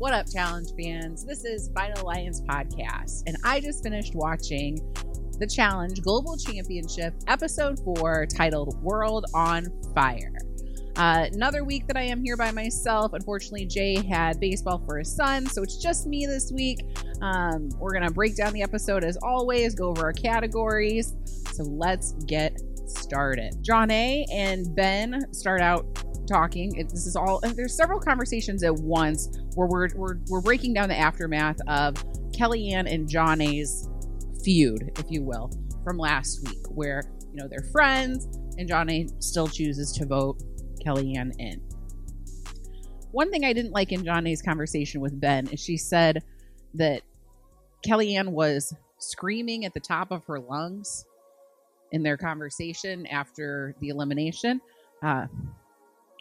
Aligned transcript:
What 0.00 0.14
up, 0.14 0.32
challenge 0.32 0.68
fans? 0.82 1.26
This 1.26 1.44
is 1.44 1.70
Final 1.74 2.04
Alliance 2.04 2.40
Podcast, 2.40 3.24
and 3.26 3.36
I 3.44 3.60
just 3.60 3.82
finished 3.82 4.14
watching 4.14 4.80
the 5.38 5.46
Challenge 5.46 6.00
Global 6.00 6.38
Championship 6.38 7.12
episode 7.26 7.78
four 7.80 8.24
titled 8.24 8.82
World 8.82 9.26
on 9.34 9.66
Fire. 9.94 10.32
Uh, 10.96 11.26
another 11.34 11.64
week 11.64 11.86
that 11.86 11.98
I 11.98 12.02
am 12.04 12.24
here 12.24 12.38
by 12.38 12.50
myself. 12.50 13.12
Unfortunately, 13.12 13.66
Jay 13.66 14.02
had 14.02 14.40
baseball 14.40 14.82
for 14.86 14.96
his 14.96 15.14
son, 15.14 15.44
so 15.44 15.62
it's 15.62 15.76
just 15.76 16.06
me 16.06 16.24
this 16.24 16.50
week. 16.50 16.78
Um, 17.20 17.68
we're 17.78 17.92
going 17.92 18.08
to 18.08 18.10
break 18.10 18.36
down 18.36 18.54
the 18.54 18.62
episode 18.62 19.04
as 19.04 19.18
always, 19.18 19.74
go 19.74 19.90
over 19.90 20.04
our 20.04 20.14
categories. 20.14 21.14
So 21.52 21.64
let's 21.64 22.12
get 22.24 22.58
started. 22.86 23.62
Jonna 23.62 24.24
and 24.32 24.74
Ben 24.74 25.30
start 25.34 25.60
out 25.60 25.84
talking. 26.30 26.74
It, 26.76 26.88
this 26.88 27.06
is 27.06 27.16
all, 27.16 27.40
there's 27.40 27.76
several 27.76 28.00
conversations 28.00 28.62
at 28.62 28.74
once 28.74 29.28
where 29.54 29.66
we're, 29.66 29.88
we're, 29.94 30.16
we're 30.28 30.40
breaking 30.40 30.74
down 30.74 30.88
the 30.88 30.98
aftermath 30.98 31.58
of 31.66 31.94
Kellyanne 32.32 32.92
and 32.92 33.08
Jonna's 33.08 33.88
feud, 34.42 34.92
if 34.98 35.10
you 35.10 35.22
will, 35.22 35.50
from 35.84 35.98
last 35.98 36.46
week, 36.46 36.64
where, 36.68 37.02
you 37.30 37.36
know, 37.36 37.48
they're 37.48 37.68
friends 37.72 38.26
and 38.56 38.68
Jonna 38.68 39.10
still 39.22 39.48
chooses 39.48 39.92
to 39.92 40.06
vote 40.06 40.42
Kellyanne 40.84 41.32
in. 41.38 41.60
One 43.12 43.30
thing 43.30 43.44
I 43.44 43.52
didn't 43.52 43.72
like 43.72 43.92
in 43.92 44.02
Jonna's 44.02 44.40
conversation 44.40 45.00
with 45.00 45.20
Ben 45.20 45.48
is 45.48 45.60
she 45.60 45.76
said 45.76 46.22
that 46.74 47.02
Kellyanne 47.84 48.28
was 48.28 48.72
screaming 48.98 49.64
at 49.64 49.74
the 49.74 49.80
top 49.80 50.12
of 50.12 50.24
her 50.26 50.38
lungs 50.38 51.04
in 51.92 52.02
their 52.02 52.16
conversation 52.16 53.06
after 53.06 53.74
the 53.80 53.88
elimination. 53.88 54.60
Uh, 55.02 55.26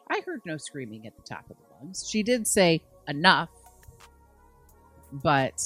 I 0.09 0.21
heard 0.25 0.41
no 0.45 0.57
screaming 0.57 1.05
at 1.05 1.15
the 1.15 1.23
top 1.23 1.49
of 1.49 1.57
the 1.57 1.63
lungs. 1.79 2.07
She 2.09 2.23
did 2.23 2.47
say 2.47 2.81
enough, 3.07 3.49
but 5.11 5.61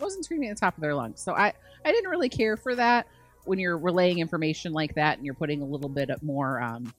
wasn't 0.00 0.24
screaming 0.24 0.50
at 0.50 0.56
the 0.56 0.60
top 0.60 0.76
of 0.76 0.80
their 0.80 0.94
lungs. 0.94 1.20
So 1.20 1.32
I, 1.32 1.52
I 1.84 1.92
didn't 1.92 2.10
really 2.10 2.28
care 2.28 2.56
for 2.56 2.74
that 2.74 3.06
when 3.44 3.58
you're 3.58 3.78
relaying 3.78 4.18
information 4.18 4.72
like 4.72 4.94
that 4.94 5.16
and 5.16 5.24
you're 5.24 5.34
putting 5.34 5.62
a 5.62 5.64
little 5.64 5.88
bit 5.88 6.10
more 6.22 6.60
um, 6.60 6.92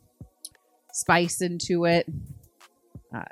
spice 0.91 1.41
into 1.41 1.85
it. 1.85 2.07
Uh, 3.13 3.23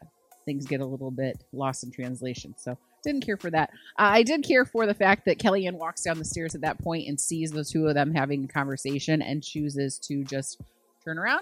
things 0.45 0.65
get 0.65 0.81
a 0.81 0.85
little 0.85 1.11
bit 1.11 1.43
lost 1.53 1.83
in 1.83 1.91
translation. 1.91 2.55
So 2.57 2.77
didn't 3.03 3.25
care 3.25 3.37
for 3.37 3.51
that. 3.51 3.69
Uh, 3.99 4.15
I 4.15 4.23
did 4.23 4.43
care 4.43 4.65
for 4.65 4.85
the 4.85 4.93
fact 4.93 5.25
that 5.25 5.37
Kellyanne 5.37 5.73
walks 5.73 6.03
down 6.03 6.17
the 6.17 6.25
stairs 6.25 6.55
at 6.55 6.61
that 6.61 6.79
point 6.81 7.07
and 7.07 7.19
sees 7.19 7.51
the 7.51 7.63
two 7.63 7.87
of 7.87 7.95
them 7.95 8.13
having 8.13 8.45
a 8.45 8.47
conversation 8.47 9.21
and 9.21 9.43
chooses 9.43 9.99
to 9.99 10.23
just 10.23 10.61
turn 11.03 11.19
around, 11.19 11.41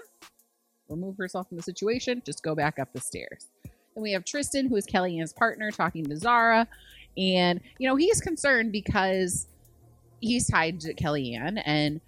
remove 0.92 1.16
herself 1.16 1.48
from 1.48 1.56
the 1.56 1.62
situation, 1.62 2.22
just 2.24 2.42
go 2.42 2.54
back 2.54 2.78
up 2.78 2.92
the 2.92 3.00
stairs. 3.00 3.48
Then 3.94 4.02
we 4.02 4.12
have 4.12 4.24
Tristan, 4.24 4.68
who 4.68 4.76
is 4.76 4.86
Kellyanne's 4.86 5.32
partner, 5.32 5.70
talking 5.70 6.04
to 6.04 6.16
Zara. 6.16 6.66
And, 7.16 7.60
you 7.78 7.88
know, 7.88 7.96
he's 7.96 8.20
concerned 8.20 8.72
because 8.72 9.46
he's 10.20 10.48
tied 10.48 10.80
to 10.80 10.94
Kellyanne 10.94 11.60
and 11.66 12.00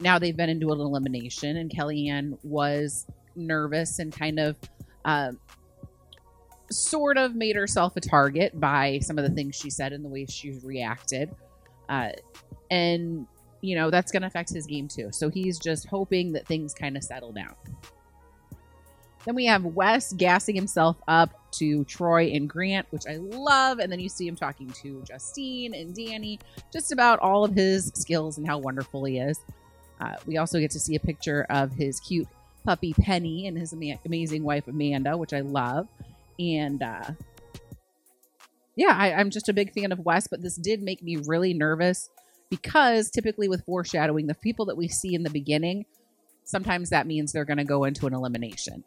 now 0.00 0.18
they've 0.18 0.36
been 0.36 0.48
into 0.48 0.70
an 0.72 0.80
elimination 0.80 1.56
and 1.56 1.70
Kellyanne 1.70 2.38
was 2.42 3.06
nervous 3.34 3.98
and 3.98 4.12
kind 4.12 4.38
of 4.38 4.56
uh, 5.04 5.32
sort 6.70 7.18
of 7.18 7.34
made 7.34 7.56
herself 7.56 7.96
a 7.96 8.00
target 8.00 8.58
by 8.58 8.98
some 9.00 9.18
of 9.18 9.24
the 9.24 9.30
things 9.30 9.54
she 9.54 9.70
said 9.70 9.92
and 9.92 10.04
the 10.04 10.08
way 10.08 10.26
she 10.26 10.58
reacted. 10.62 11.34
Uh, 11.88 12.10
and, 12.70 13.26
you 13.60 13.76
know, 13.76 13.90
that's 13.90 14.10
going 14.10 14.22
to 14.22 14.26
affect 14.26 14.50
his 14.50 14.66
game 14.66 14.88
too. 14.88 15.08
So 15.12 15.28
he's 15.28 15.58
just 15.58 15.86
hoping 15.86 16.32
that 16.32 16.46
things 16.46 16.74
kind 16.74 16.96
of 16.96 17.04
settle 17.04 17.32
down. 17.32 17.54
Then 19.26 19.34
we 19.34 19.44
have 19.46 19.64
Wes 19.64 20.12
gassing 20.12 20.54
himself 20.54 20.96
up 21.08 21.30
to 21.52 21.84
Troy 21.84 22.26
and 22.28 22.48
Grant, 22.48 22.86
which 22.90 23.06
I 23.08 23.16
love. 23.16 23.80
And 23.80 23.90
then 23.90 23.98
you 23.98 24.08
see 24.08 24.26
him 24.26 24.36
talking 24.36 24.70
to 24.82 25.02
Justine 25.02 25.74
and 25.74 25.94
Danny, 25.94 26.38
just 26.72 26.92
about 26.92 27.18
all 27.18 27.44
of 27.44 27.52
his 27.52 27.90
skills 27.94 28.38
and 28.38 28.46
how 28.46 28.58
wonderful 28.58 29.04
he 29.04 29.18
is. 29.18 29.40
Uh, 30.00 30.14
we 30.26 30.36
also 30.36 30.60
get 30.60 30.70
to 30.70 30.80
see 30.80 30.94
a 30.94 31.00
picture 31.00 31.44
of 31.50 31.72
his 31.72 31.98
cute 31.98 32.28
puppy 32.64 32.94
Penny 32.94 33.46
and 33.46 33.58
his 33.58 33.72
ama- 33.72 33.98
amazing 34.04 34.44
wife 34.44 34.68
Amanda, 34.68 35.16
which 35.16 35.32
I 35.32 35.40
love. 35.40 35.88
And 36.38 36.82
uh, 36.82 37.10
yeah, 38.76 38.94
I, 38.96 39.14
I'm 39.14 39.30
just 39.30 39.48
a 39.48 39.52
big 39.52 39.72
fan 39.72 39.90
of 39.90 40.00
Wes, 40.00 40.28
but 40.28 40.42
this 40.42 40.56
did 40.56 40.82
make 40.82 41.02
me 41.02 41.16
really 41.16 41.52
nervous 41.52 42.10
because 42.50 43.10
typically 43.10 43.48
with 43.48 43.64
foreshadowing, 43.64 44.26
the 44.26 44.34
people 44.34 44.66
that 44.66 44.76
we 44.76 44.86
see 44.86 45.14
in 45.14 45.22
the 45.22 45.30
beginning, 45.30 45.86
sometimes 46.46 46.90
that 46.90 47.06
means 47.06 47.32
they're 47.32 47.44
going 47.44 47.58
to 47.58 47.64
go 47.64 47.84
into 47.84 48.06
an 48.06 48.14
elimination. 48.14 48.82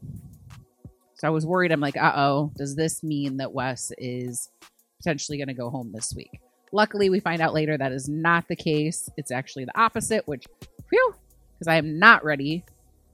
So 1.15 1.27
I 1.27 1.29
was 1.29 1.45
worried. 1.45 1.71
I'm 1.71 1.81
like, 1.81 1.97
uh 1.97 2.13
oh, 2.15 2.51
does 2.57 2.75
this 2.75 3.03
mean 3.03 3.37
that 3.37 3.53
Wes 3.53 3.91
is 3.97 4.49
potentially 4.97 5.37
going 5.37 5.49
to 5.49 5.53
go 5.53 5.69
home 5.69 5.91
this 5.93 6.13
week? 6.15 6.39
Luckily, 6.71 7.09
we 7.09 7.19
find 7.19 7.41
out 7.41 7.53
later 7.53 7.77
that 7.77 7.91
is 7.91 8.07
not 8.07 8.47
the 8.47 8.55
case. 8.55 9.09
It's 9.17 9.31
actually 9.31 9.65
the 9.65 9.77
opposite, 9.77 10.27
which, 10.27 10.45
whew, 10.89 11.13
because 11.53 11.67
I 11.67 11.75
am 11.75 11.99
not 11.99 12.23
ready 12.23 12.63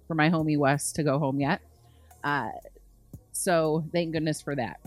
for 0.08 0.14
my 0.14 0.30
homie 0.30 0.58
Wes 0.58 0.92
to 0.94 1.04
go 1.04 1.18
home 1.18 1.40
yet. 1.40 1.62
Uh, 2.24 2.50
so 3.32 3.84
thank 3.92 4.14
goodness 4.14 4.42
for 4.42 4.56
that. 4.56 4.80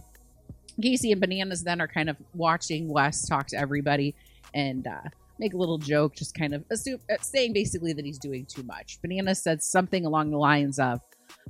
Casey 0.81 1.11
and 1.11 1.21
Bananas 1.21 1.65
then 1.65 1.81
are 1.81 1.89
kind 1.89 2.09
of 2.09 2.17
watching 2.35 2.89
Wes 2.89 3.27
talk 3.27 3.49
to 3.49 3.57
everybody 3.59 4.15
and 4.55 4.87
uh, 4.87 5.09
make 5.39 5.55
a 5.55 5.57
little 5.57 5.79
joke, 5.79 6.15
just 6.15 6.35
kind 6.35 6.55
of 6.55 6.65
assume, 6.71 7.01
uh, 7.11 7.17
saying 7.21 7.53
basically 7.53 7.93
that 7.93 8.05
he's 8.05 8.19
doing 8.19 8.47
too 8.47 8.63
much. 8.63 9.01
Banana 9.03 9.35
said 9.35 9.63
something 9.63 10.05
along 10.07 10.31
the 10.31 10.39
lines 10.39 10.79
of, 10.79 11.01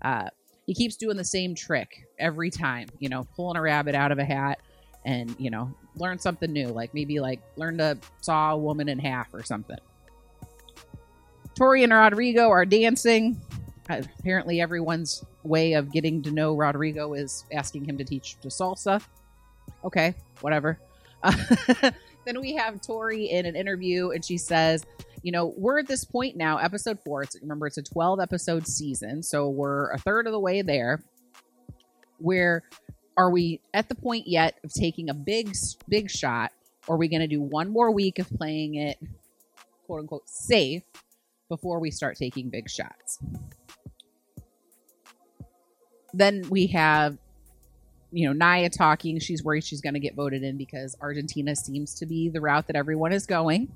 uh, 0.03 0.28
he 0.66 0.75
keeps 0.75 0.97
doing 0.97 1.16
the 1.16 1.25
same 1.25 1.54
trick 1.54 2.06
every 2.19 2.50
time, 2.50 2.88
you 2.99 3.09
know, 3.09 3.26
pulling 3.34 3.56
a 3.56 3.62
rabbit 3.62 3.94
out 3.94 4.12
of 4.12 4.19
a 4.19 4.25
hat 4.25 4.60
and, 5.04 5.34
you 5.38 5.50
know, 5.50 5.72
learn 5.97 6.19
something 6.19 6.53
new, 6.53 6.69
like 6.69 6.93
maybe 6.93 7.21
like 7.21 7.41
learn 7.56 7.78
to 7.78 7.99
saw 8.21 8.53
a 8.53 8.56
woman 8.56 8.88
in 8.88 8.99
half 8.99 9.32
or 9.32 9.43
something. 9.43 9.78
Tori 11.55 11.82
and 11.84 11.93
Rodrigo 11.93 12.50
are 12.50 12.65
dancing 12.66 13.41
apparently 13.88 14.60
everyone's 14.60 15.25
way 15.43 15.72
of 15.72 15.91
getting 15.91 16.22
to 16.22 16.31
know 16.31 16.55
Rodrigo 16.55 17.15
is 17.15 17.44
asking 17.53 17.84
him 17.84 17.97
to 17.99 18.05
teach 18.05 18.38
to 18.41 18.49
salsa. 18.49 19.03
Okay, 19.84 20.15
whatever. 20.41 20.78
then 22.28 22.40
we 22.42 22.54
have 22.54 22.82
Tori 22.82 23.30
in 23.30 23.46
an 23.46 23.56
interview, 23.56 24.10
and 24.10 24.22
she 24.22 24.36
says, 24.36 24.84
"You 25.22 25.32
know, 25.32 25.54
we're 25.56 25.78
at 25.78 25.88
this 25.88 26.04
point 26.04 26.36
now, 26.36 26.58
episode 26.58 27.00
four. 27.00 27.22
It's 27.22 27.40
remember 27.40 27.66
it's 27.66 27.78
a 27.78 27.82
twelve 27.82 28.20
episode 28.20 28.66
season, 28.66 29.22
so 29.22 29.48
we're 29.48 29.90
a 29.92 29.98
third 29.98 30.26
of 30.26 30.32
the 30.32 30.40
way 30.40 30.60
there. 30.60 31.02
Where 32.18 32.64
are 33.16 33.30
we 33.30 33.60
at 33.72 33.88
the 33.88 33.94
point 33.94 34.28
yet 34.28 34.58
of 34.62 34.72
taking 34.72 35.08
a 35.08 35.14
big, 35.14 35.56
big 35.88 36.10
shot? 36.10 36.52
Or 36.86 36.94
are 36.94 36.98
we 36.98 37.08
going 37.08 37.20
to 37.20 37.26
do 37.26 37.40
one 37.40 37.68
more 37.68 37.90
week 37.90 38.18
of 38.18 38.28
playing 38.30 38.74
it, 38.76 38.98
quote 39.86 40.00
unquote, 40.00 40.28
safe?" 40.28 40.82
Before 41.48 41.80
we 41.80 41.90
start 41.90 42.18
taking 42.18 42.50
big 42.50 42.68
shots 42.68 43.18
then 46.14 46.42
we 46.48 46.66
have 46.66 47.18
you 48.10 48.26
know 48.26 48.32
Naya 48.32 48.70
talking. 48.70 49.19
She's 49.19 49.44
worried 49.44 49.64
she's 49.64 49.80
going 49.80 49.94
to 49.94 50.00
get 50.00 50.14
voted 50.14 50.42
in 50.42 50.56
because 50.56 50.96
Argentina 51.00 51.54
seems 51.54 51.94
to 51.96 52.06
be 52.06 52.28
the 52.28 52.41
route 52.41 52.66
that 52.66 52.76
everyone 52.76 53.12
is 53.12 53.26
going 53.26 53.69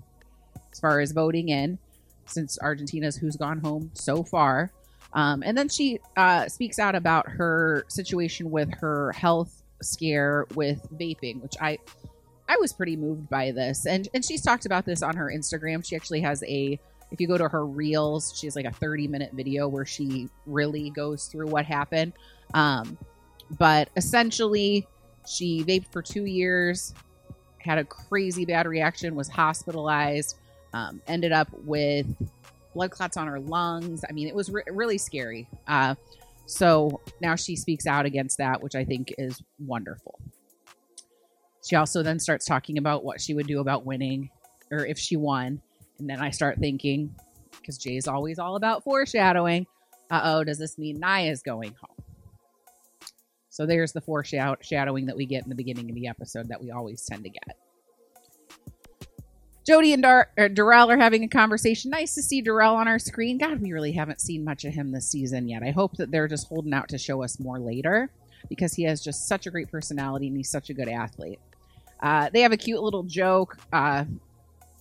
as 0.72 0.80
far 0.80 1.00
as 1.00 1.12
voting 1.12 1.48
in, 1.48 1.78
since 2.26 2.58
Argentina's 2.58 3.16
who's 3.16 3.36
gone 3.36 3.58
home 3.58 3.90
so 3.94 4.22
far. 4.22 4.72
Um, 5.12 5.42
and 5.44 5.56
then 5.56 5.68
she 5.68 5.98
uh, 6.16 6.48
speaks 6.48 6.78
out 6.78 6.94
about 6.94 7.28
her 7.28 7.84
situation 7.88 8.50
with 8.50 8.72
her 8.80 9.12
health 9.12 9.62
scare 9.82 10.46
with 10.54 10.86
vaping, 10.94 11.42
which 11.42 11.54
I 11.60 11.78
I 12.48 12.56
was 12.56 12.72
pretty 12.72 12.96
moved 12.96 13.28
by 13.28 13.50
this. 13.50 13.86
And 13.86 14.08
and 14.14 14.24
she's 14.24 14.42
talked 14.42 14.66
about 14.66 14.84
this 14.86 15.02
on 15.02 15.16
her 15.16 15.30
Instagram. 15.34 15.84
She 15.86 15.96
actually 15.96 16.20
has 16.22 16.42
a 16.44 16.78
if 17.10 17.20
you 17.20 17.28
go 17.28 17.36
to 17.36 17.48
her 17.48 17.66
reels, 17.66 18.32
she 18.36 18.46
has 18.46 18.56
like 18.56 18.64
a 18.64 18.72
30 18.72 19.06
minute 19.08 19.32
video 19.34 19.68
where 19.68 19.84
she 19.84 20.28
really 20.46 20.90
goes 20.90 21.26
through 21.26 21.48
what 21.48 21.66
happened. 21.66 22.14
Um, 22.54 22.96
but 23.58 23.90
essentially, 23.96 24.86
she 25.26 25.62
vaped 25.64 25.92
for 25.92 26.02
two 26.02 26.24
years, 26.24 26.94
had 27.58 27.78
a 27.78 27.84
crazy 27.84 28.44
bad 28.44 28.66
reaction, 28.66 29.14
was 29.14 29.28
hospitalized, 29.28 30.36
um, 30.72 31.00
ended 31.06 31.32
up 31.32 31.48
with 31.64 32.06
blood 32.74 32.90
clots 32.90 33.16
on 33.16 33.26
her 33.26 33.40
lungs. 33.40 34.04
I 34.08 34.12
mean, 34.12 34.26
it 34.26 34.34
was 34.34 34.50
re- 34.50 34.64
really 34.70 34.98
scary. 34.98 35.48
Uh, 35.68 35.94
so 36.46 37.00
now 37.20 37.36
she 37.36 37.56
speaks 37.56 37.86
out 37.86 38.06
against 38.06 38.38
that, 38.38 38.62
which 38.62 38.74
I 38.74 38.84
think 38.84 39.14
is 39.18 39.42
wonderful. 39.58 40.18
She 41.64 41.76
also 41.76 42.02
then 42.02 42.18
starts 42.18 42.44
talking 42.44 42.78
about 42.78 43.04
what 43.04 43.20
she 43.20 43.34
would 43.34 43.46
do 43.46 43.60
about 43.60 43.84
winning 43.84 44.30
or 44.70 44.84
if 44.84 44.98
she 44.98 45.16
won. 45.16 45.60
And 45.98 46.10
then 46.10 46.20
I 46.20 46.30
start 46.30 46.58
thinking, 46.58 47.14
because 47.60 47.78
Jay's 47.78 48.08
always 48.08 48.38
all 48.38 48.56
about 48.56 48.82
foreshadowing. 48.82 49.66
Uh 50.10 50.20
oh, 50.24 50.44
does 50.44 50.58
this 50.58 50.76
mean 50.78 50.98
Nia's 50.98 51.42
going 51.42 51.74
home? 51.80 51.91
So 53.52 53.66
there's 53.66 53.92
the 53.92 54.00
foreshadowing 54.00 55.04
that 55.06 55.16
we 55.16 55.26
get 55.26 55.42
in 55.44 55.50
the 55.50 55.54
beginning 55.54 55.90
of 55.90 55.94
the 55.94 56.08
episode 56.08 56.48
that 56.48 56.62
we 56.62 56.70
always 56.70 57.04
tend 57.04 57.22
to 57.24 57.28
get. 57.28 57.58
Jody 59.66 59.92
and 59.92 60.02
Dar- 60.02 60.30
Darrell 60.54 60.90
are 60.90 60.96
having 60.96 61.22
a 61.22 61.28
conversation. 61.28 61.90
Nice 61.90 62.14
to 62.14 62.22
see 62.22 62.40
Darrell 62.40 62.74
on 62.74 62.88
our 62.88 62.98
screen. 62.98 63.36
God, 63.36 63.60
we 63.60 63.72
really 63.72 63.92
haven't 63.92 64.22
seen 64.22 64.42
much 64.42 64.64
of 64.64 64.72
him 64.72 64.90
this 64.90 65.10
season 65.10 65.48
yet. 65.48 65.62
I 65.62 65.70
hope 65.70 65.98
that 65.98 66.10
they're 66.10 66.28
just 66.28 66.48
holding 66.48 66.72
out 66.72 66.88
to 66.88 66.98
show 66.98 67.22
us 67.22 67.38
more 67.38 67.58
later. 67.60 68.10
because 68.48 68.74
he 68.74 68.84
has 68.84 69.00
just 69.04 69.28
such 69.28 69.46
a 69.46 69.50
great 69.50 69.70
personality 69.70 70.28
and 70.28 70.36
he's 70.36 70.50
such 70.50 70.70
a 70.70 70.74
good 70.74 70.88
athlete. 70.88 71.38
Uh, 72.02 72.30
they 72.32 72.40
have 72.40 72.52
a 72.52 72.56
cute 72.56 72.82
little 72.82 73.04
joke. 73.04 73.58
Uh, 73.72 74.04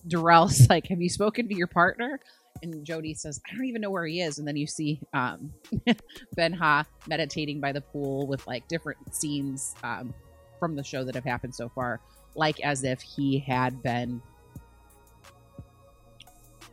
Darrell's 0.08 0.66
like, 0.70 0.88
"Have 0.88 1.00
you 1.00 1.08
spoken 1.08 1.46
to 1.48 1.54
your 1.54 1.68
partner?" 1.68 2.18
And 2.62 2.84
Jody 2.84 3.14
says, 3.14 3.40
"I 3.50 3.54
don't 3.54 3.64
even 3.64 3.80
know 3.80 3.90
where 3.90 4.06
he 4.06 4.20
is." 4.20 4.38
And 4.38 4.46
then 4.46 4.56
you 4.56 4.66
see 4.66 5.00
um, 5.12 5.52
Ben 6.36 6.52
Ha 6.52 6.84
meditating 7.08 7.60
by 7.60 7.72
the 7.72 7.80
pool 7.80 8.26
with 8.26 8.46
like 8.46 8.68
different 8.68 9.14
scenes 9.14 9.74
um, 9.82 10.14
from 10.58 10.76
the 10.76 10.84
show 10.84 11.04
that 11.04 11.14
have 11.14 11.24
happened 11.24 11.54
so 11.54 11.68
far, 11.68 12.00
like 12.34 12.60
as 12.60 12.84
if 12.84 13.00
he 13.00 13.38
had 13.38 13.82
been 13.82 14.22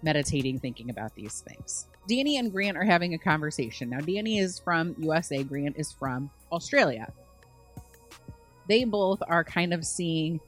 meditating, 0.02 0.60
thinking 0.60 0.90
about 0.90 1.16
these 1.16 1.42
things. 1.42 1.88
Danny 2.08 2.38
and 2.38 2.52
Grant 2.52 2.78
are 2.78 2.84
having 2.84 3.14
a 3.14 3.18
conversation. 3.18 3.90
Now, 3.90 4.00
Danny 4.00 4.40
is 4.40 4.60
from 4.60 4.96
USA, 5.00 5.44
Grant 5.44 5.78
is 5.78 5.92
from 5.92 6.30
Australia. 6.52 7.12
They 8.68 8.84
both 8.84 9.22
are 9.28 9.44
kind 9.44 9.74
of 9.74 9.86
seeing 9.86 10.40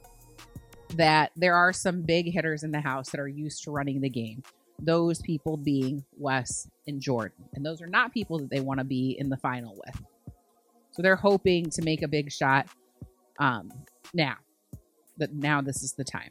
that 0.94 1.32
there 1.36 1.54
are 1.54 1.72
some 1.72 2.02
big 2.02 2.32
hitters 2.32 2.62
in 2.62 2.72
the 2.72 2.80
house 2.80 3.10
that 3.10 3.20
are 3.20 3.28
used 3.28 3.64
to 3.64 3.70
running 3.70 4.00
the 4.00 4.08
game. 4.08 4.42
Those 4.80 5.20
people 5.20 5.56
being 5.56 6.04
Wes 6.16 6.68
and 6.86 7.00
Jordan. 7.00 7.44
And 7.54 7.64
those 7.64 7.80
are 7.80 7.86
not 7.86 8.12
people 8.12 8.38
that 8.38 8.50
they 8.50 8.60
want 8.60 8.78
to 8.78 8.84
be 8.84 9.16
in 9.18 9.28
the 9.28 9.36
final 9.36 9.76
with. 9.86 10.00
So 10.92 11.02
they're 11.02 11.16
hoping 11.16 11.70
to 11.70 11.82
make 11.82 12.02
a 12.02 12.08
big 12.08 12.30
shot 12.30 12.66
um, 13.38 13.70
now. 14.12 14.36
That 15.18 15.34
now 15.34 15.60
this 15.60 15.82
is 15.82 15.92
the 15.92 16.04
time. 16.04 16.30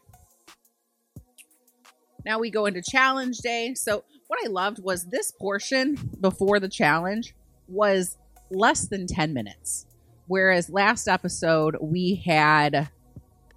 Now 2.26 2.40
we 2.40 2.50
go 2.50 2.66
into 2.66 2.82
challenge 2.82 3.40
day. 3.40 3.74
So 3.74 4.04
what 4.28 4.40
I 4.44 4.48
loved 4.48 4.84
was 4.84 5.06
this 5.06 5.32
portion 5.32 5.98
before 6.20 6.60
the 6.60 6.70
challenge 6.70 7.36
was 7.68 8.18
less 8.50 8.88
than 8.88 9.08
10 9.08 9.34
minutes. 9.34 9.86
Whereas 10.28 10.70
last 10.70 11.08
episode 11.08 11.78
we 11.82 12.16
had 12.26 12.90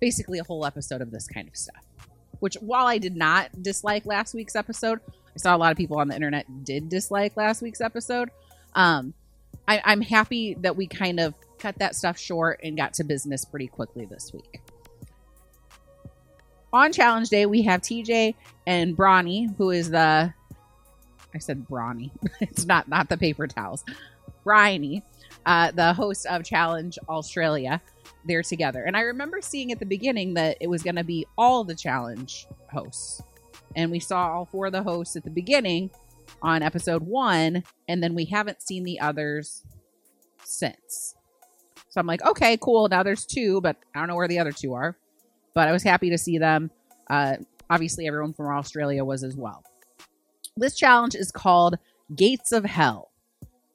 basically 0.00 0.38
a 0.38 0.44
whole 0.44 0.66
episode 0.66 1.00
of 1.00 1.10
this 1.10 1.26
kind 1.26 1.48
of 1.48 1.56
stuff. 1.56 1.84
Which 2.44 2.56
while 2.61 2.87
I 2.87 2.99
did 2.99 3.17
not 3.17 3.62
dislike 3.62 4.05
last 4.06 4.35
week's 4.35 4.55
episode, 4.55 5.00
I 5.08 5.38
saw 5.38 5.56
a 5.56 5.58
lot 5.58 5.73
of 5.73 5.79
people 5.79 5.99
on 5.99 6.08
the 6.08 6.14
internet 6.14 6.46
did 6.64 6.88
dislike 6.88 7.37
last 7.37 7.62
week's 7.62 7.81
episode. 7.81 8.31
Um, 8.75 9.14
I, 9.67 9.81
I'm 9.85 10.02
happy 10.02 10.55
that 10.61 10.76
we 10.76 10.87
kind 10.87 11.20
of 11.20 11.35
cut 11.58 11.79
that 11.79 11.94
stuff 11.94 12.19
short 12.19 12.61
and 12.62 12.76
got 12.76 12.94
to 12.94 13.05
business 13.05 13.44
pretty 13.44 13.69
quickly 13.69 14.05
this 14.05 14.32
week 14.32 14.61
on 16.75 16.93
challenge 16.93 17.29
day, 17.29 17.46
we 17.46 17.62
have 17.62 17.81
TJ 17.81 18.35
and 18.67 18.96
Bronny, 18.96 19.55
who 19.56 19.70
is 19.70 19.91
the 19.91 20.35
I 21.32 21.38
said 21.38 21.67
Bronny. 21.69 22.11
it's 22.41 22.67
not 22.67 22.88
not 22.88 23.08
the 23.08 23.17
paper 23.17 23.46
towels. 23.46 23.85
Bryony, 24.43 25.02
uh, 25.46 25.70
the 25.70 25.94
host 25.94 26.26
of 26.26 26.44
Challenge 26.44 26.99
Australia, 27.08 27.81
they're 28.25 28.43
together. 28.43 28.82
And 28.85 28.97
I 28.97 29.00
remember 29.00 29.41
seeing 29.41 29.73
at 29.73 29.79
the 29.79 29.87
beginning 29.87 30.35
that 30.35 30.56
it 30.61 30.69
was 30.69 30.82
going 30.82 30.97
to 30.97 31.05
be 31.05 31.26
all 31.37 31.65
the 31.65 31.75
challenge 31.75 32.47
hosts. 32.73 33.23
And 33.76 33.91
we 33.91 34.00
saw 34.00 34.32
all 34.32 34.47
four 34.47 34.67
of 34.67 34.73
the 34.73 34.82
hosts 34.82 35.17
at 35.17 35.25
the 35.25 35.31
beginning 35.31 35.91
on 36.43 36.62
episode 36.62 37.03
one, 37.03 37.65
and 37.88 38.03
then 38.03 38.15
we 38.15 38.25
haven't 38.26 38.62
seen 38.62 38.85
the 38.85 39.00
others 39.00 39.65
since. 40.44 41.15
So 41.88 42.00
I'm 42.00 42.06
like, 42.06 42.25
okay, 42.25 42.56
cool. 42.56 42.88
Now 42.88 43.03
there's 43.03 43.25
two, 43.25 43.61
but 43.61 43.76
I 43.94 44.00
don't 44.00 44.09
know 44.09 44.17
where 44.17 44.29
the 44.29 44.38
other 44.38 44.53
two 44.53 44.75
are 44.75 44.97
but 45.55 45.69
I 45.69 45.73
was 45.73 45.82
happy 45.82 46.11
to 46.11 46.19
see 46.19 46.38
them. 46.38 46.70
Uh, 47.09 47.37
obviously, 47.70 48.06
everyone 48.06 48.35
from 48.35 48.55
Australia 48.55 49.05
was 49.05 49.25
as 49.25 49.37
well. 49.37 49.62
This 50.56 50.75
challenge 50.77 51.15
is 51.15 51.31
called 51.31 51.79
Gates 52.15 52.53
of 52.53 52.65
Hell, 52.65 53.11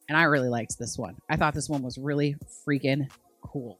and 0.07 0.17
I 0.17 0.23
really 0.23 0.49
liked 0.49 0.77
this 0.77 0.97
one. 0.97 1.15
I 1.29 1.37
thought 1.37 1.53
this 1.53 1.69
one 1.69 1.81
was 1.81 1.97
really 1.97 2.35
freaking 2.67 3.09
cool. 3.41 3.79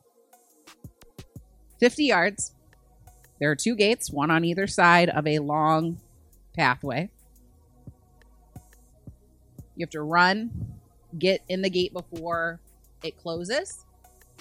50 1.80 2.04
yards. 2.06 2.54
There 3.40 3.50
are 3.50 3.56
two 3.56 3.76
gates, 3.76 4.12
one 4.12 4.32
on 4.32 4.44
either 4.44 4.68
side 4.68 5.10
of 5.10 5.26
a 5.26 5.40
long 5.40 6.00
pathway. 6.54 7.10
You 9.76 9.84
have 9.86 9.92
to 9.92 10.02
run, 10.02 10.52
get 11.18 11.42
in 11.48 11.62
the 11.62 11.70
gate 11.70 11.94
before 11.94 12.60
it 13.02 13.18
closes. 13.18 13.86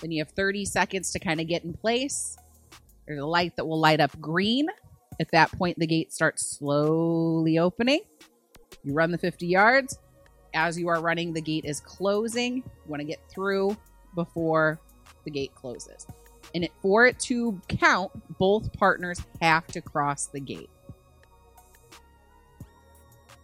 Then 0.00 0.10
you 0.10 0.20
have 0.20 0.30
30 0.30 0.64
seconds 0.64 1.12
to 1.12 1.18
kind 1.20 1.40
of 1.40 1.46
get 1.46 1.64
in 1.64 1.72
place. 1.72 2.36
There's 3.06 3.20
a 3.20 3.26
light 3.26 3.54
that 3.56 3.64
will 3.64 3.78
light 3.78 4.00
up 4.00 4.18
green. 4.20 4.68
At 5.20 5.30
that 5.32 5.50
point, 5.52 5.78
the 5.78 5.86
gate 5.86 6.12
starts 6.12 6.58
slowly 6.58 7.58
opening. 7.58 8.00
You 8.84 8.94
run 8.94 9.10
the 9.10 9.18
50 9.18 9.46
yards. 9.46 9.98
As 10.54 10.78
you 10.78 10.88
are 10.88 11.00
running, 11.00 11.32
the 11.32 11.40
gate 11.40 11.64
is 11.64 11.80
closing. 11.80 12.56
You 12.56 12.64
want 12.86 13.00
to 13.00 13.06
get 13.06 13.20
through 13.28 13.76
before 14.14 14.80
the 15.24 15.30
gate 15.30 15.54
closes. 15.54 16.06
And 16.54 16.64
it, 16.64 16.72
for 16.80 17.06
it 17.06 17.18
to 17.20 17.60
count, 17.68 18.10
both 18.38 18.72
partners 18.72 19.20
have 19.40 19.66
to 19.68 19.80
cross 19.80 20.26
the 20.26 20.40
gate. 20.40 20.70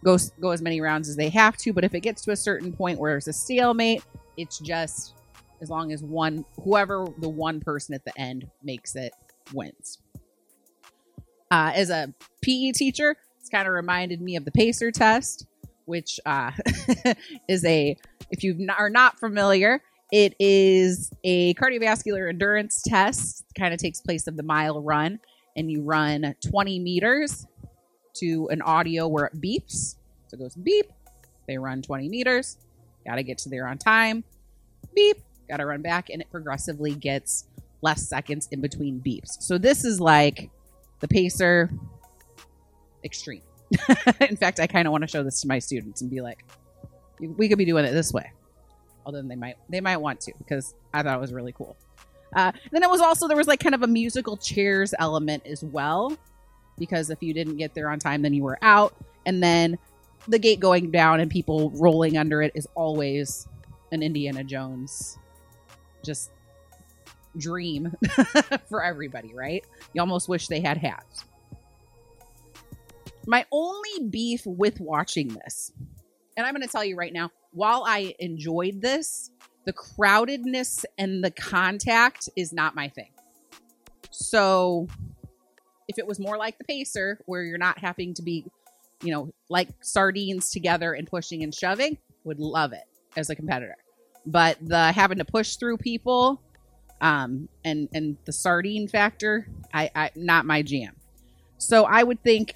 Go, 0.03 0.17
go 0.39 0.51
as 0.51 0.61
many 0.61 0.81
rounds 0.81 1.09
as 1.09 1.15
they 1.15 1.29
have 1.29 1.57
to, 1.57 1.73
but 1.73 1.83
if 1.83 1.95
it 1.95 2.01
gets 2.01 2.23
to 2.23 2.31
a 2.31 2.35
certain 2.35 2.71
point 2.71 2.99
where 2.99 3.11
there's 3.11 3.27
a 3.27 3.33
stalemate, 3.33 4.03
it's 4.37 4.59
just 4.59 5.15
as 5.61 5.69
long 5.69 5.91
as 5.91 6.03
one, 6.03 6.45
whoever 6.63 7.07
the 7.19 7.29
one 7.29 7.59
person 7.59 7.95
at 7.95 8.05
the 8.05 8.19
end 8.19 8.47
makes 8.63 8.95
it 8.95 9.13
wins. 9.53 9.99
Uh, 11.49 11.71
as 11.73 11.89
a 11.89 12.13
PE 12.41 12.71
teacher, 12.71 13.15
it's 13.39 13.49
kind 13.49 13.67
of 13.67 13.73
reminded 13.73 14.21
me 14.21 14.35
of 14.35 14.45
the 14.45 14.51
PACER 14.51 14.91
test, 14.91 15.45
which 15.85 16.19
uh, 16.25 16.51
is 17.47 17.63
a, 17.65 17.97
if 18.29 18.43
you 18.43 18.67
are 18.77 18.89
not 18.89 19.19
familiar, 19.19 19.81
it 20.15 20.33
is 20.39 21.11
a 21.25 21.53
cardiovascular 21.55 22.29
endurance 22.29 22.81
test. 22.87 23.43
Kind 23.53 23.73
of 23.73 23.81
takes 23.81 23.99
place 23.99 24.27
of 24.27 24.37
the 24.37 24.43
mile 24.43 24.81
run, 24.81 25.19
and 25.57 25.69
you 25.69 25.81
run 25.81 26.33
20 26.49 26.79
meters 26.79 27.45
to 28.13 28.47
an 28.47 28.61
audio 28.61 29.09
where 29.09 29.25
it 29.25 29.41
beeps. 29.41 29.97
So 30.27 30.35
it 30.35 30.39
goes 30.39 30.55
beep. 30.55 30.85
They 31.49 31.57
run 31.57 31.81
20 31.81 32.07
meters. 32.07 32.55
Got 33.05 33.15
to 33.15 33.23
get 33.23 33.39
to 33.39 33.49
there 33.49 33.67
on 33.67 33.77
time. 33.77 34.23
Beep. 34.95 35.17
Got 35.49 35.57
to 35.57 35.65
run 35.65 35.81
back, 35.81 36.09
and 36.09 36.21
it 36.21 36.31
progressively 36.31 36.95
gets 36.95 37.47
less 37.81 38.07
seconds 38.07 38.47
in 38.51 38.61
between 38.61 39.01
beeps. 39.01 39.41
So 39.41 39.57
this 39.57 39.83
is 39.83 39.99
like 39.99 40.49
the 41.01 41.09
pacer 41.09 41.69
extreme. 43.03 43.41
in 44.21 44.37
fact, 44.37 44.61
I 44.61 44.67
kind 44.67 44.87
of 44.87 44.93
want 44.93 45.01
to 45.01 45.09
show 45.09 45.23
this 45.23 45.41
to 45.41 45.49
my 45.49 45.59
students 45.59 45.99
and 45.99 46.09
be 46.09 46.21
like, 46.21 46.45
we 47.19 47.49
could 47.49 47.57
be 47.57 47.65
doing 47.65 47.83
it 47.83 47.91
this 47.91 48.13
way. 48.13 48.31
Although 49.05 49.21
they 49.21 49.35
might 49.35 49.57
they 49.69 49.81
might 49.81 49.97
want 49.97 50.21
to 50.21 50.33
because 50.37 50.73
I 50.93 51.03
thought 51.03 51.17
it 51.17 51.21
was 51.21 51.33
really 51.33 51.51
cool. 51.51 51.77
Uh, 52.35 52.51
then 52.71 52.83
it 52.83 52.89
was 52.89 53.01
also 53.01 53.27
there 53.27 53.37
was 53.37 53.47
like 53.47 53.59
kind 53.59 53.75
of 53.75 53.83
a 53.83 53.87
musical 53.87 54.35
chairs 54.35 54.93
element 54.99 55.45
as 55.45 55.63
well 55.63 56.17
because 56.77 57.09
if 57.09 57.21
you 57.21 57.33
didn't 57.33 57.57
get 57.57 57.73
there 57.73 57.89
on 57.89 57.99
time, 57.99 58.21
then 58.21 58.33
you 58.33 58.43
were 58.43 58.57
out. 58.61 58.95
And 59.25 59.41
then 59.41 59.77
the 60.27 60.39
gate 60.39 60.59
going 60.59 60.91
down 60.91 61.19
and 61.19 61.29
people 61.31 61.71
rolling 61.71 62.17
under 62.17 62.41
it 62.41 62.51
is 62.55 62.67
always 62.75 63.47
an 63.91 64.03
Indiana 64.03 64.43
Jones 64.43 65.17
just 66.03 66.31
dream 67.37 67.95
for 68.69 68.83
everybody, 68.83 69.33
right? 69.33 69.63
You 69.93 70.01
almost 70.01 70.29
wish 70.29 70.47
they 70.47 70.61
had 70.61 70.77
hats. 70.77 71.25
My 73.27 73.45
only 73.51 74.07
beef 74.09 74.45
with 74.45 74.79
watching 74.79 75.29
this, 75.29 75.71
and 76.37 76.45
I'm 76.45 76.53
going 76.53 76.65
to 76.65 76.71
tell 76.71 76.83
you 76.83 76.95
right 76.95 77.11
now, 77.11 77.31
while 77.55 77.85
I 77.87 78.13
enjoyed 78.19 78.81
this, 78.81 79.31
the 79.65 79.73
crowdedness 79.73 80.85
and 80.97 81.23
the 81.23 81.31
contact 81.31 82.29
is 82.35 82.53
not 82.53 82.75
my 82.75 82.89
thing. 82.89 83.09
So 84.11 84.87
if 85.87 85.97
it 85.97 86.05
was 86.05 86.19
more 86.19 86.37
like 86.37 86.57
the 86.57 86.65
pacer 86.65 87.19
where 87.25 87.43
you're 87.43 87.57
not 87.57 87.79
having 87.79 88.13
to 88.15 88.21
be, 88.21 88.45
you 89.01 89.11
know, 89.11 89.33
like 89.49 89.69
sardines 89.81 90.51
together 90.51 90.93
and 90.93 91.07
pushing 91.07 91.43
and 91.43 91.53
shoving, 91.53 91.97
would 92.25 92.39
love 92.39 92.73
it 92.73 92.85
as 93.15 93.29
a 93.29 93.35
competitor. 93.35 93.77
But 94.25 94.57
the 94.61 94.91
having 94.91 95.19
to 95.19 95.25
push 95.25 95.55
through 95.55 95.77
people 95.77 96.41
um, 97.01 97.47
and 97.63 97.87
and 97.93 98.17
the 98.25 98.31
sardine 98.33 98.87
factor, 98.87 99.47
I, 99.73 99.91
I 99.95 100.11
not 100.15 100.45
my 100.45 100.61
jam. 100.61 100.95
So 101.57 101.85
I 101.85 102.03
would 102.03 102.21
think 102.23 102.53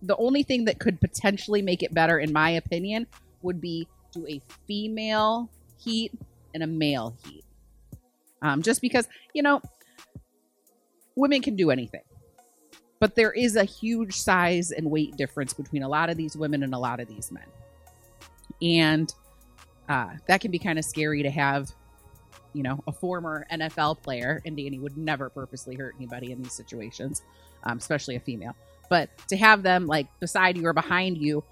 the 0.00 0.16
only 0.16 0.42
thing 0.42 0.66
that 0.66 0.78
could 0.78 1.00
potentially 1.00 1.62
make 1.62 1.82
it 1.82 1.92
better, 1.92 2.18
in 2.18 2.32
my 2.32 2.50
opinion, 2.50 3.06
would 3.44 3.60
be 3.60 3.86
do 4.12 4.26
a 4.26 4.40
female 4.66 5.50
heat 5.78 6.12
and 6.54 6.62
a 6.62 6.66
male 6.66 7.16
heat. 7.24 7.44
Um, 8.42 8.62
just 8.62 8.80
because 8.80 9.08
you 9.32 9.42
know 9.42 9.62
women 11.16 11.40
can 11.40 11.56
do 11.56 11.70
anything, 11.70 12.02
but 13.00 13.14
there 13.14 13.32
is 13.32 13.56
a 13.56 13.64
huge 13.64 14.14
size 14.14 14.70
and 14.70 14.90
weight 14.90 15.16
difference 15.16 15.54
between 15.54 15.82
a 15.82 15.88
lot 15.88 16.10
of 16.10 16.16
these 16.16 16.36
women 16.36 16.62
and 16.62 16.74
a 16.74 16.78
lot 16.78 17.00
of 17.00 17.08
these 17.08 17.30
men, 17.30 17.46
and 18.60 19.14
uh, 19.88 20.10
that 20.26 20.40
can 20.40 20.50
be 20.50 20.58
kind 20.58 20.78
of 20.78 20.84
scary 20.84 21.22
to 21.22 21.30
have 21.30 21.72
you 22.54 22.62
know, 22.62 22.82
a 22.86 22.92
former 22.92 23.46
NFL 23.52 24.02
player, 24.02 24.40
and 24.46 24.56
Danny 24.56 24.78
would 24.78 24.96
never 24.96 25.28
purposely 25.28 25.74
hurt 25.74 25.94
anybody 25.98 26.32
in 26.32 26.42
these 26.42 26.52
situations, 26.52 27.22
um, 27.64 27.76
especially 27.76 28.16
a 28.16 28.20
female. 28.20 28.56
But 28.88 29.10
to 29.28 29.36
have 29.36 29.62
them 29.62 29.86
like 29.86 30.06
beside 30.20 30.56
you 30.56 30.66
or 30.66 30.72
behind 30.72 31.18
you 31.18 31.42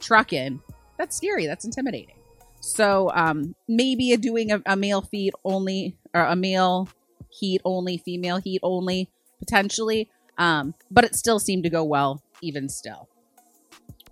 trucking, 0.00 0.62
that's 0.98 1.16
scary. 1.16 1.46
That's 1.46 1.64
intimidating. 1.64 2.16
So 2.60 3.10
um, 3.14 3.54
maybe 3.66 4.16
doing 4.16 4.52
a, 4.52 4.62
a 4.66 4.76
male 4.76 5.02
feed 5.02 5.32
only 5.44 5.96
or 6.14 6.22
a 6.22 6.36
male 6.36 6.88
heat 7.28 7.60
only, 7.64 7.98
female 7.98 8.36
heat 8.36 8.60
only, 8.62 9.10
potentially. 9.38 10.08
Um, 10.38 10.74
but 10.90 11.04
it 11.04 11.14
still 11.14 11.38
seemed 11.38 11.64
to 11.64 11.70
go 11.70 11.84
well, 11.84 12.22
even 12.40 12.68
still. 12.68 13.08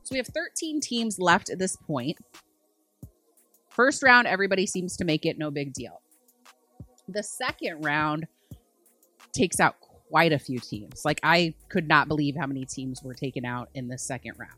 So 0.02 0.12
we 0.14 0.18
have 0.18 0.26
13 0.26 0.80
teams 0.80 1.18
left 1.18 1.50
at 1.50 1.58
this 1.58 1.76
point. 1.76 2.18
First 3.68 4.02
round, 4.02 4.26
everybody 4.26 4.66
seems 4.66 4.96
to 4.96 5.04
make 5.04 5.25
it, 5.25 5.38
no 5.38 5.50
big 5.50 5.72
deal. 5.72 6.02
The 7.08 7.22
second 7.22 7.84
round 7.84 8.26
takes 9.32 9.60
out 9.60 9.76
quite 10.08 10.32
a 10.32 10.38
few 10.38 10.58
teams. 10.58 11.04
Like, 11.04 11.20
I 11.22 11.54
could 11.68 11.87
not 11.87 12.08
believe 12.08 12.34
how 12.37 12.46
many 12.46 12.64
teams 12.64 13.02
were 13.02 13.14
taken 13.14 13.44
out 13.44 13.68
in 13.75 13.88
the 13.88 13.96
second 13.96 14.34
round. 14.38 14.54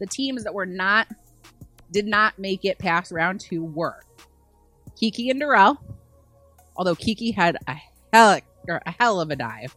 The 0.00 0.06
teams 0.06 0.44
that 0.44 0.54
were 0.54 0.66
not, 0.66 1.06
did 1.92 2.06
not 2.06 2.38
make 2.38 2.64
it 2.64 2.78
past 2.78 3.12
round 3.12 3.40
two 3.40 3.64
were 3.64 4.02
Kiki 4.96 5.30
and 5.30 5.38
Darrell, 5.38 5.78
although 6.76 6.94
Kiki 6.94 7.30
had 7.30 7.56
a 7.66 7.76
hell, 8.12 8.40
or 8.68 8.82
a 8.84 8.90
hell 8.90 9.20
of 9.20 9.30
a 9.30 9.36
dive 9.36 9.76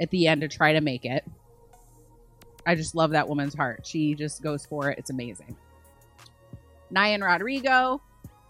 at 0.00 0.10
the 0.10 0.26
end 0.26 0.40
to 0.40 0.48
try 0.48 0.72
to 0.72 0.80
make 0.80 1.04
it. 1.04 1.24
I 2.66 2.74
just 2.74 2.94
love 2.94 3.10
that 3.10 3.28
woman's 3.28 3.54
heart. 3.54 3.86
She 3.86 4.14
just 4.14 4.42
goes 4.42 4.66
for 4.66 4.90
it. 4.90 4.98
It's 4.98 5.10
amazing. 5.10 5.56
Nia 6.90 7.14
and 7.14 7.22
Rodrigo, 7.24 8.02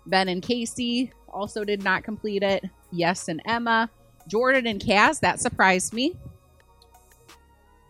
Ben 0.06 0.28
and 0.28 0.42
Casey 0.42 1.12
also 1.28 1.64
did 1.64 1.82
not 1.82 2.04
complete 2.04 2.42
it. 2.42 2.64
Yes 2.90 3.28
and 3.28 3.42
Emma. 3.44 3.90
Jordan 4.26 4.66
and 4.66 4.80
Kaz, 4.80 5.20
that 5.20 5.40
surprised 5.40 5.92
me. 5.92 6.14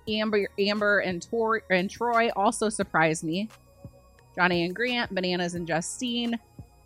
Amber, 0.08 0.48
Amber 0.58 1.00
and, 1.00 1.22
Tor- 1.22 1.62
and 1.70 1.90
Troy 1.90 2.30
also 2.36 2.68
surprised 2.68 3.24
me. 3.24 3.48
Jonna 4.36 4.64
and 4.64 4.74
Grant, 4.74 5.14
Bananas 5.14 5.54
and 5.54 5.66
Justine, 5.66 6.38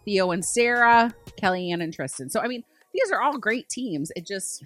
Theo 0.05 0.31
and 0.31 0.45
Sarah, 0.45 1.13
Kellyanne 1.41 1.83
and 1.83 1.93
Tristan. 1.93 2.31
So 2.31 2.41
I 2.41 2.47
mean, 2.47 2.65
these 2.95 3.11
are 3.11 3.21
all 3.21 3.39
great 3.39 3.69
teams. 3.69 4.13
It 4.17 4.27
just 4.27 4.65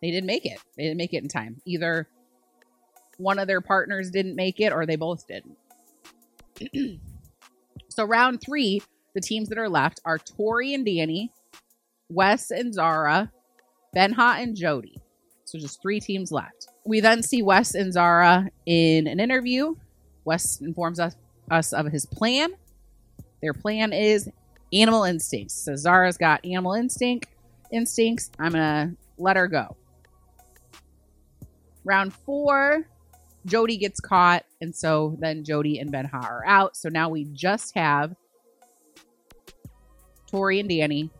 they 0.00 0.10
didn't 0.10 0.26
make 0.26 0.46
it. 0.46 0.58
They 0.76 0.84
didn't 0.84 0.98
make 0.98 1.12
it 1.12 1.22
in 1.22 1.28
time. 1.28 1.60
Either 1.64 2.08
one 3.18 3.38
of 3.38 3.46
their 3.46 3.60
partners 3.60 4.10
didn't 4.10 4.36
make 4.36 4.60
it 4.60 4.72
or 4.72 4.86
they 4.86 4.96
both 4.96 5.26
didn't. 5.26 5.58
so 7.88 8.04
round 8.04 8.40
three, 8.40 8.82
the 9.14 9.20
teams 9.20 9.48
that 9.48 9.58
are 9.58 9.68
left 9.68 10.00
are 10.04 10.18
Tori 10.18 10.74
and 10.74 10.86
Danny, 10.86 11.32
Wes 12.08 12.50
and 12.50 12.72
Zara, 12.72 13.30
Benha 13.94 14.42
and 14.42 14.56
Jody. 14.56 15.01
So 15.52 15.58
just 15.58 15.82
three 15.82 16.00
teams 16.00 16.32
left. 16.32 16.68
We 16.86 17.00
then 17.00 17.22
see 17.22 17.42
Wes 17.42 17.74
and 17.74 17.92
Zara 17.92 18.48
in 18.64 19.06
an 19.06 19.20
interview. 19.20 19.74
Wes 20.24 20.62
informs 20.62 20.98
us, 20.98 21.14
us 21.50 21.74
of 21.74 21.92
his 21.92 22.06
plan. 22.06 22.54
Their 23.42 23.52
plan 23.52 23.92
is 23.92 24.30
animal 24.72 25.04
instincts. 25.04 25.52
So 25.52 25.76
Zara's 25.76 26.16
got 26.16 26.42
animal 26.46 26.72
instinct 26.72 27.26
instincts. 27.70 28.30
I'm 28.38 28.52
gonna 28.52 28.94
let 29.18 29.36
her 29.36 29.46
go. 29.46 29.76
Round 31.84 32.14
four, 32.14 32.86
Jody 33.44 33.76
gets 33.76 34.00
caught, 34.00 34.46
and 34.62 34.74
so 34.74 35.18
then 35.20 35.44
Jody 35.44 35.80
and 35.80 35.92
Benha 35.92 36.14
are 36.14 36.46
out. 36.46 36.78
So 36.78 36.88
now 36.88 37.10
we 37.10 37.24
just 37.24 37.74
have 37.74 38.16
Tori 40.28 40.60
and 40.60 40.68
Danny 40.70 41.10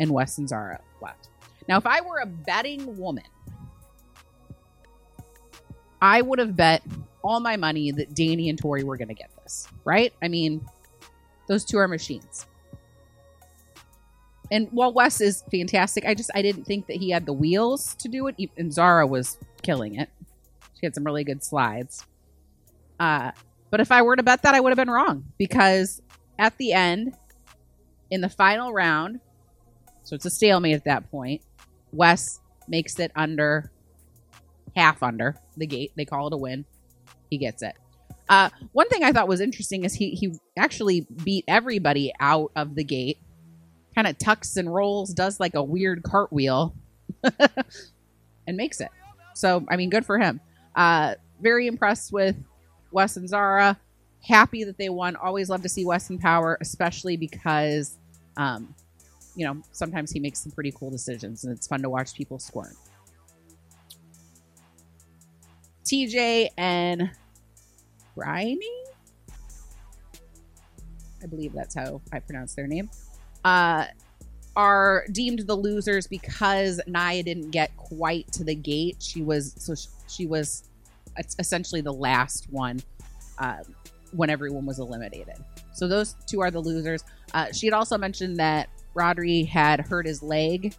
and 0.00 0.10
Wes 0.10 0.38
and 0.38 0.48
Zara 0.48 0.80
left. 1.00 1.28
Now, 1.68 1.78
if 1.78 1.86
I 1.86 2.00
were 2.00 2.18
a 2.18 2.26
betting 2.26 2.98
woman, 2.98 3.22
I 6.00 6.20
would 6.22 6.38
have 6.38 6.56
bet 6.56 6.82
all 7.22 7.40
my 7.40 7.56
money 7.56 7.90
that 7.90 8.14
Danny 8.14 8.48
and 8.48 8.58
Tori 8.58 8.84
were 8.84 8.96
going 8.96 9.08
to 9.08 9.14
get 9.14 9.30
this, 9.42 9.66
right? 9.84 10.12
I 10.22 10.28
mean, 10.28 10.64
those 11.48 11.64
two 11.64 11.78
are 11.78 11.88
machines. 11.88 12.46
And 14.50 14.68
while 14.70 14.92
Wes 14.92 15.20
is 15.20 15.42
fantastic, 15.50 16.04
I 16.04 16.14
just 16.14 16.30
I 16.34 16.42
didn't 16.42 16.64
think 16.64 16.86
that 16.86 16.96
he 16.96 17.10
had 17.10 17.26
the 17.26 17.32
wheels 17.32 17.94
to 17.96 18.08
do 18.08 18.28
it. 18.28 18.36
And 18.56 18.72
Zara 18.72 19.06
was 19.06 19.38
killing 19.62 19.96
it. 19.96 20.08
She 20.78 20.86
had 20.86 20.94
some 20.94 21.04
really 21.04 21.24
good 21.24 21.42
slides. 21.42 22.04
Uh, 23.00 23.32
but 23.70 23.80
if 23.80 23.90
I 23.90 24.02
were 24.02 24.14
to 24.14 24.22
bet 24.22 24.42
that, 24.42 24.54
I 24.54 24.60
would 24.60 24.70
have 24.70 24.76
been 24.76 24.90
wrong 24.90 25.24
because 25.38 26.00
at 26.38 26.56
the 26.58 26.72
end, 26.72 27.14
in 28.10 28.20
the 28.20 28.28
final 28.28 28.72
round, 28.72 29.20
so 30.04 30.14
it's 30.14 30.24
a 30.24 30.30
stalemate 30.30 30.76
at 30.76 30.84
that 30.84 31.10
point. 31.10 31.42
Wes 31.92 32.40
makes 32.68 32.98
it 33.00 33.10
under 33.16 33.72
half 34.76 35.02
under 35.02 35.36
the 35.56 35.66
gate. 35.66 35.92
They 35.96 36.04
call 36.04 36.28
it 36.28 36.32
a 36.32 36.36
win. 36.36 36.64
He 37.30 37.38
gets 37.38 37.62
it. 37.62 37.74
Uh, 38.28 38.50
one 38.72 38.88
thing 38.88 39.04
I 39.04 39.12
thought 39.12 39.28
was 39.28 39.40
interesting 39.40 39.84
is 39.84 39.94
he 39.94 40.10
he 40.10 40.34
actually 40.56 41.06
beat 41.24 41.44
everybody 41.46 42.12
out 42.20 42.50
of 42.56 42.74
the 42.74 42.84
gate. 42.84 43.18
Kind 43.94 44.06
of 44.06 44.18
tucks 44.18 44.56
and 44.56 44.72
rolls, 44.72 45.14
does 45.14 45.40
like 45.40 45.54
a 45.54 45.62
weird 45.62 46.02
cartwheel, 46.02 46.74
and 48.46 48.56
makes 48.56 48.80
it. 48.80 48.90
So 49.34 49.64
I 49.68 49.76
mean, 49.76 49.90
good 49.90 50.04
for 50.04 50.18
him. 50.18 50.40
Uh, 50.74 51.14
very 51.40 51.66
impressed 51.66 52.12
with 52.12 52.36
Wes 52.92 53.16
and 53.16 53.28
Zara. 53.28 53.78
Happy 54.22 54.64
that 54.64 54.76
they 54.76 54.88
won. 54.88 55.16
Always 55.16 55.48
love 55.48 55.62
to 55.62 55.68
see 55.68 55.84
Wes 55.84 56.10
in 56.10 56.18
power, 56.18 56.58
especially 56.60 57.16
because, 57.16 57.96
um, 58.36 58.74
you 59.36 59.46
know, 59.46 59.62
sometimes 59.70 60.10
he 60.10 60.18
makes 60.18 60.40
some 60.42 60.50
pretty 60.50 60.72
cool 60.72 60.90
decisions, 60.90 61.44
and 61.44 61.56
it's 61.56 61.66
fun 61.68 61.82
to 61.82 61.90
watch 61.90 62.14
people 62.14 62.38
squirm. 62.38 62.74
TJ 65.86 66.48
and 66.58 67.10
Bryony. 68.14 68.84
I 71.22 71.26
believe 71.26 71.52
that's 71.52 71.74
how 71.74 72.00
I 72.12 72.18
pronounce 72.18 72.54
their 72.54 72.66
name. 72.66 72.90
Uh, 73.44 73.86
are 74.56 75.04
deemed 75.12 75.40
the 75.40 75.54
losers 75.54 76.06
because 76.06 76.80
Nia 76.86 77.22
didn't 77.22 77.50
get 77.50 77.76
quite 77.76 78.30
to 78.32 78.42
the 78.42 78.54
gate. 78.54 78.96
She 79.00 79.22
was 79.22 79.54
so 79.58 79.74
she 80.08 80.26
was 80.26 80.64
essentially 81.38 81.80
the 81.80 81.92
last 81.92 82.46
one 82.50 82.80
uh, 83.38 83.58
when 84.12 84.30
everyone 84.30 84.66
was 84.66 84.78
eliminated. 84.78 85.36
So 85.72 85.86
those 85.86 86.16
two 86.26 86.40
are 86.40 86.50
the 86.50 86.60
losers. 86.60 87.04
Uh, 87.34 87.52
she 87.52 87.66
had 87.66 87.74
also 87.74 87.98
mentioned 87.98 88.38
that 88.38 88.68
Rodri 88.94 89.46
had 89.46 89.80
hurt 89.80 90.06
his 90.06 90.22
leg 90.22 90.74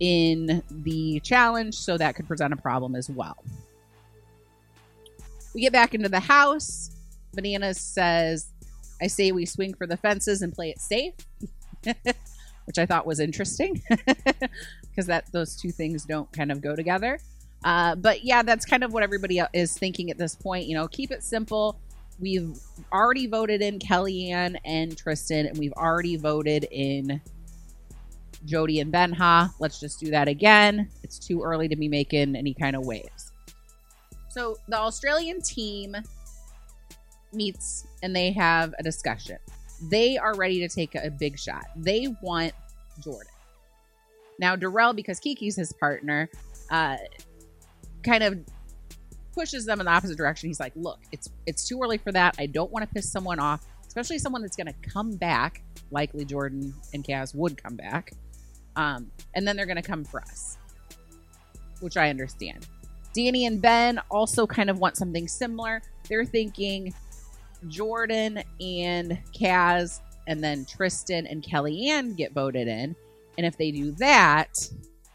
in 0.00 0.62
the 0.70 1.20
challenge, 1.20 1.74
so 1.74 1.96
that 1.98 2.14
could 2.14 2.26
present 2.26 2.52
a 2.52 2.56
problem 2.56 2.94
as 2.96 3.10
well. 3.10 3.36
We 5.54 5.60
get 5.60 5.72
back 5.72 5.94
into 5.94 6.08
the 6.08 6.20
house. 6.20 6.90
Bananas 7.32 7.80
says, 7.80 8.48
I 9.00 9.06
say 9.06 9.32
we 9.32 9.46
swing 9.46 9.74
for 9.74 9.86
the 9.86 9.96
fences 9.96 10.42
and 10.42 10.52
play 10.52 10.70
it 10.70 10.80
safe. 10.80 11.14
Which 12.66 12.78
I 12.78 12.86
thought 12.86 13.06
was 13.06 13.20
interesting 13.20 13.82
because 14.90 15.06
that 15.06 15.30
those 15.32 15.54
two 15.54 15.70
things 15.70 16.04
don't 16.04 16.32
kind 16.32 16.50
of 16.50 16.62
go 16.62 16.74
together. 16.74 17.18
Uh, 17.62 17.94
but 17.94 18.24
yeah, 18.24 18.42
that's 18.42 18.64
kind 18.64 18.82
of 18.82 18.92
what 18.92 19.02
everybody 19.02 19.40
is 19.52 19.76
thinking 19.76 20.10
at 20.10 20.18
this 20.18 20.34
point. 20.34 20.66
You 20.66 20.74
know, 20.74 20.88
keep 20.88 21.10
it 21.10 21.22
simple. 21.22 21.78
We've 22.18 22.56
already 22.92 23.26
voted 23.26 23.60
in 23.60 23.78
Kellyanne 23.78 24.56
and 24.64 24.96
Tristan, 24.96 25.46
and 25.46 25.58
we've 25.58 25.72
already 25.72 26.16
voted 26.16 26.66
in 26.70 27.20
Jody 28.44 28.80
and 28.80 28.92
Benha. 28.92 29.50
Let's 29.58 29.80
just 29.80 29.98
do 30.00 30.10
that 30.10 30.28
again. 30.28 30.88
It's 31.02 31.18
too 31.18 31.42
early 31.42 31.68
to 31.68 31.76
be 31.76 31.88
making 31.88 32.36
any 32.36 32.54
kind 32.54 32.76
of 32.76 32.86
waves. 32.86 33.23
So 34.34 34.58
the 34.66 34.76
Australian 34.76 35.40
team 35.40 35.94
meets 37.32 37.86
and 38.02 38.14
they 38.16 38.32
have 38.32 38.74
a 38.80 38.82
discussion. 38.82 39.38
They 39.88 40.18
are 40.18 40.34
ready 40.34 40.58
to 40.58 40.68
take 40.68 40.96
a 40.96 41.08
big 41.08 41.38
shot. 41.38 41.66
They 41.76 42.08
want 42.20 42.52
Jordan. 43.00 43.30
Now, 44.40 44.56
Darrell, 44.56 44.92
because 44.92 45.20
Kiki's 45.20 45.54
his 45.54 45.72
partner, 45.74 46.28
uh, 46.68 46.96
kind 48.02 48.24
of 48.24 48.40
pushes 49.32 49.66
them 49.66 49.78
in 49.78 49.86
the 49.86 49.92
opposite 49.92 50.16
direction. 50.16 50.48
He's 50.48 50.58
like, 50.58 50.72
"Look, 50.74 50.98
it's 51.12 51.30
it's 51.46 51.68
too 51.68 51.80
early 51.80 51.98
for 51.98 52.10
that. 52.10 52.34
I 52.36 52.46
don't 52.46 52.72
want 52.72 52.88
to 52.88 52.92
piss 52.92 53.12
someone 53.12 53.38
off, 53.38 53.64
especially 53.86 54.18
someone 54.18 54.42
that's 54.42 54.56
going 54.56 54.66
to 54.66 54.90
come 54.90 55.12
back. 55.12 55.62
Likely 55.92 56.24
Jordan 56.24 56.74
and 56.92 57.04
Kaz 57.04 57.36
would 57.36 57.62
come 57.62 57.76
back, 57.76 58.10
um, 58.74 59.12
and 59.34 59.46
then 59.46 59.56
they're 59.56 59.66
going 59.66 59.80
to 59.80 59.82
come 59.82 60.04
for 60.04 60.20
us, 60.22 60.58
which 61.78 61.96
I 61.96 62.10
understand. 62.10 62.66
Danny 63.14 63.46
and 63.46 63.62
Ben 63.62 64.00
also 64.10 64.46
kind 64.46 64.68
of 64.68 64.78
want 64.78 64.96
something 64.96 65.28
similar. 65.28 65.82
They're 66.08 66.24
thinking 66.24 66.92
Jordan 67.68 68.42
and 68.60 69.18
Kaz, 69.32 70.00
and 70.26 70.42
then 70.42 70.64
Tristan 70.64 71.26
and 71.26 71.42
Kellyanne 71.42 72.16
get 72.16 72.32
voted 72.32 72.68
in. 72.68 72.96
And 73.38 73.46
if 73.46 73.56
they 73.56 73.70
do 73.70 73.92
that, 73.92 74.68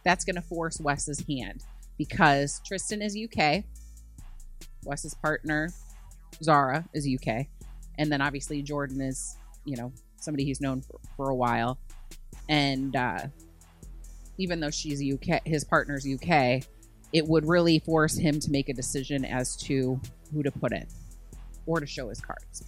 that's 0.04 0.26
going 0.26 0.36
to 0.36 0.42
force 0.42 0.80
Wes's 0.80 1.24
hand 1.28 1.64
because 1.98 2.62
Tristan 2.66 3.02
is 3.02 3.18
UK, 3.18 3.64
Wes's 4.86 5.14
partner, 5.14 5.70
Zara, 6.42 6.86
is 6.94 7.08
UK. 7.08 7.48
And 7.98 8.12
then 8.12 8.22
obviously 8.22 8.62
Jordan 8.62 9.02
is, 9.02 9.38
you 9.66 9.76
know, 9.76 9.92
somebody 10.18 10.46
he's 10.46 10.62
known 10.62 10.82
for, 10.82 11.00
for 11.18 11.30
a 11.30 11.36
while. 11.36 11.78
And 12.48 12.96
uh, 12.96 13.28
even 14.38 14.60
though 14.60 14.72
she's 14.72 15.02
UK, 15.02 15.42
his 15.46 15.64
partner's 15.64 16.08
UK, 16.08 16.64
it 17.14 17.28
would 17.28 17.46
really 17.48 17.80
force 17.80 18.18
him 18.18 18.40
to 18.40 18.52
make 18.52 18.70
a 18.70 18.74
decision 18.74 19.26
as 19.26 19.56
to 19.58 20.00
who 20.34 20.44
to 20.44 20.52
put 20.52 20.72
in 20.72 20.86
or 21.66 21.80
to 21.80 21.86
show 21.86 22.10
his 22.10 22.22
cards. 22.22 22.64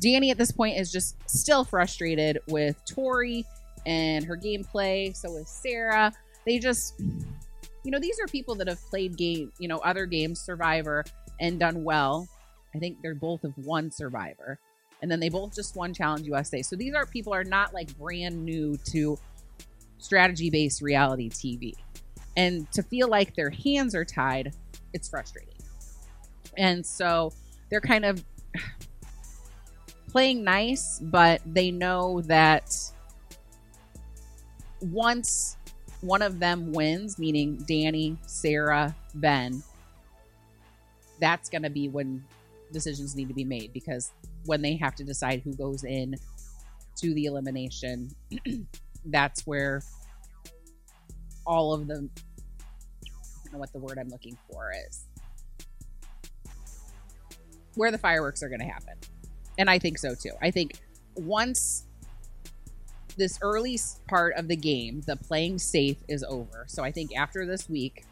Danny 0.00 0.30
at 0.30 0.38
this 0.38 0.52
point 0.52 0.78
is 0.78 0.92
just 0.92 1.16
still 1.28 1.64
frustrated 1.64 2.38
with 2.48 2.80
Tori 2.84 3.44
and 3.86 4.24
her 4.24 4.36
gameplay. 4.36 5.16
So 5.16 5.36
is 5.36 5.48
Sarah. 5.48 6.12
They 6.46 6.58
just, 6.58 6.94
you 7.00 7.90
know, 7.90 7.98
these 7.98 8.20
are 8.20 8.26
people 8.26 8.54
that 8.56 8.68
have 8.68 8.80
played 8.90 9.16
game, 9.16 9.52
you 9.58 9.68
know, 9.68 9.78
other 9.78 10.06
games, 10.06 10.40
Survivor, 10.40 11.04
and 11.40 11.58
done 11.58 11.84
well. 11.84 12.28
I 12.74 12.78
think 12.78 12.98
they're 13.02 13.14
both 13.14 13.44
of 13.44 13.56
one 13.56 13.90
Survivor, 13.90 14.58
and 15.02 15.10
then 15.10 15.20
they 15.20 15.28
both 15.28 15.54
just 15.54 15.74
won 15.74 15.94
Challenge 15.94 16.26
USA. 16.26 16.62
So 16.62 16.76
these 16.76 16.94
are 16.94 17.06
people 17.06 17.34
are 17.34 17.44
not 17.44 17.74
like 17.74 17.96
brand 17.98 18.44
new 18.44 18.76
to 18.90 19.18
strategy 19.98 20.50
based 20.50 20.80
reality 20.82 21.30
TV, 21.30 21.74
and 22.38 22.70
to 22.70 22.84
feel 22.84 23.08
like 23.08 23.34
their 23.34 23.50
hands 23.50 23.96
are 23.96 24.04
tied, 24.04 24.54
it's 24.94 25.08
frustrating. 25.08 25.56
And 26.56 26.86
so 26.86 27.32
they're 27.68 27.80
kind 27.80 28.04
of 28.04 28.24
playing 30.08 30.44
nice, 30.44 31.00
but 31.02 31.42
they 31.44 31.72
know 31.72 32.20
that 32.22 32.72
once 34.80 35.56
one 36.00 36.22
of 36.22 36.38
them 36.38 36.72
wins, 36.72 37.18
meaning 37.18 37.56
Danny, 37.66 38.16
Sarah, 38.26 38.94
Ben, 39.16 39.60
that's 41.20 41.48
going 41.50 41.64
to 41.64 41.70
be 41.70 41.88
when 41.88 42.24
decisions 42.72 43.16
need 43.16 43.26
to 43.26 43.34
be 43.34 43.42
made 43.42 43.72
because 43.72 44.12
when 44.44 44.62
they 44.62 44.76
have 44.76 44.94
to 44.94 45.02
decide 45.02 45.40
who 45.42 45.52
goes 45.54 45.82
in 45.82 46.14
to 46.98 47.12
the 47.14 47.24
elimination, 47.24 48.08
that's 49.06 49.44
where 49.44 49.82
all 51.44 51.72
of 51.72 51.88
the 51.88 52.08
know 53.52 53.58
what 53.58 53.72
the 53.72 53.78
word 53.78 53.98
I'm 53.98 54.08
looking 54.08 54.36
for 54.50 54.72
is. 54.88 55.04
Where 57.74 57.90
the 57.90 57.98
fireworks 57.98 58.42
are 58.42 58.48
going 58.48 58.60
to 58.60 58.66
happen. 58.66 58.94
And 59.58 59.68
I 59.68 59.78
think 59.78 59.98
so 59.98 60.14
too. 60.14 60.32
I 60.40 60.50
think 60.50 60.74
once 61.16 61.84
this 63.16 63.38
early 63.42 63.78
part 64.08 64.34
of 64.36 64.48
the 64.48 64.56
game, 64.56 65.02
the 65.06 65.16
playing 65.16 65.58
safe 65.58 65.98
is 66.08 66.24
over. 66.24 66.64
So 66.68 66.82
I 66.84 66.92
think 66.92 67.16
after 67.16 67.44
this 67.44 67.68
week, 67.68 68.04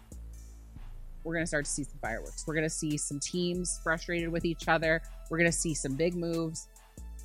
we're 1.25 1.35
going 1.35 1.45
to 1.45 1.49
start 1.49 1.65
to 1.65 1.71
see 1.71 1.85
some 1.85 1.99
fireworks. 2.01 2.45
We're 2.47 2.55
going 2.55 2.65
to 2.65 2.71
see 2.71 2.97
some 2.97 3.19
teams 3.19 3.81
frustrated 3.83 4.29
with 4.29 4.45
each 4.45 4.69
other. 4.69 5.03
We're 5.31 5.39
going 5.39 5.51
to 5.51 5.57
see 5.57 5.75
some 5.75 5.95
big 5.95 6.15
moves, 6.15 6.69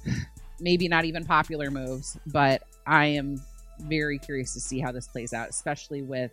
maybe 0.60 0.88
not 0.88 1.06
even 1.06 1.26
popular 1.26 1.70
moves, 1.70 2.18
but 2.28 2.64
I 2.88 3.06
am 3.08 3.42
very 3.82 4.18
curious 4.18 4.54
to 4.54 4.60
see 4.60 4.80
how 4.80 4.92
this 4.92 5.08
plays 5.08 5.34
out, 5.34 5.50
especially 5.50 6.02
with 6.02 6.32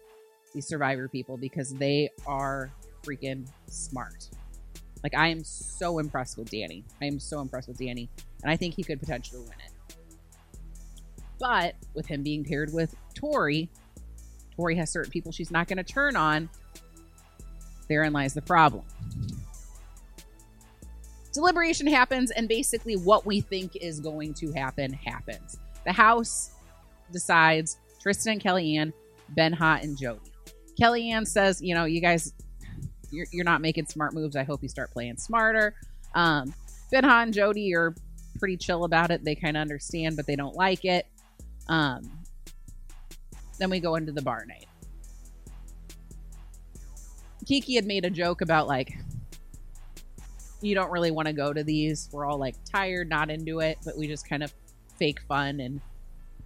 these 0.54 0.66
survivor 0.66 1.08
people 1.08 1.36
because 1.36 1.74
they 1.74 2.10
are 2.26 2.70
freaking 3.02 3.48
smart. 3.66 4.28
Like 5.02 5.14
I 5.14 5.28
am 5.28 5.44
so 5.44 5.98
impressed 5.98 6.36
with 6.36 6.50
Danny. 6.50 6.84
I 7.00 7.06
am 7.06 7.18
so 7.18 7.40
impressed 7.40 7.68
with 7.68 7.78
Danny, 7.78 8.08
and 8.42 8.50
I 8.50 8.56
think 8.56 8.74
he 8.74 8.82
could 8.82 9.00
potentially 9.00 9.40
win 9.40 9.50
it. 9.50 9.96
But 11.38 11.76
with 11.94 12.06
him 12.06 12.22
being 12.22 12.44
paired 12.44 12.72
with 12.72 12.94
Tori, 13.14 13.68
Tori 14.56 14.74
has 14.76 14.90
certain 14.90 15.10
people 15.12 15.30
she's 15.30 15.50
not 15.50 15.68
going 15.68 15.76
to 15.76 15.84
turn 15.84 16.16
on. 16.16 16.50
Therein 17.88 18.12
lies 18.12 18.34
the 18.34 18.42
problem. 18.42 18.84
Deliberation 21.32 21.86
happens, 21.86 22.32
and 22.32 22.48
basically, 22.48 22.96
what 22.96 23.24
we 23.24 23.40
think 23.40 23.76
is 23.76 24.00
going 24.00 24.34
to 24.34 24.52
happen 24.52 24.92
happens. 24.92 25.58
The 25.84 25.92
house 25.92 26.50
decides 27.12 27.78
Tristan 28.00 28.32
and 28.32 28.42
Kellyanne, 28.42 28.92
Ben 29.30 29.52
Hot 29.52 29.82
and 29.84 29.96
Jody. 29.96 30.27
Kellyanne 30.80 31.26
says, 31.26 31.60
you 31.60 31.74
know, 31.74 31.84
you 31.84 32.00
guys, 32.00 32.32
you're, 33.10 33.26
you're 33.32 33.44
not 33.44 33.60
making 33.60 33.86
smart 33.86 34.14
moves. 34.14 34.36
I 34.36 34.44
hope 34.44 34.62
you 34.62 34.68
start 34.68 34.92
playing 34.92 35.16
smarter. 35.16 35.74
Um, 36.14 36.54
ben 36.90 37.04
Hot 37.04 37.24
and 37.24 37.34
Jody 37.34 37.74
are 37.74 37.94
pretty 38.38 38.56
chill 38.56 38.84
about 38.84 39.10
it. 39.10 39.24
They 39.24 39.34
kind 39.34 39.56
of 39.56 39.60
understand, 39.60 40.16
but 40.16 40.26
they 40.26 40.36
don't 40.36 40.54
like 40.54 40.84
it. 40.84 41.06
Um, 41.68 42.10
then 43.58 43.70
we 43.70 43.80
go 43.80 43.96
into 43.96 44.12
the 44.12 44.22
bar 44.22 44.44
night. 44.46 44.66
Kiki 47.44 47.74
had 47.74 47.86
made 47.86 48.04
a 48.04 48.10
joke 48.10 48.40
about 48.40 48.68
like, 48.68 48.96
you 50.60 50.74
don't 50.74 50.90
really 50.90 51.10
want 51.10 51.26
to 51.26 51.32
go 51.32 51.52
to 51.52 51.64
these. 51.64 52.08
We're 52.12 52.26
all 52.26 52.38
like 52.38 52.56
tired, 52.64 53.08
not 53.08 53.30
into 53.30 53.60
it, 53.60 53.78
but 53.84 53.96
we 53.96 54.06
just 54.06 54.28
kind 54.28 54.42
of 54.42 54.52
fake 54.98 55.20
fun 55.28 55.60
and 55.60 55.80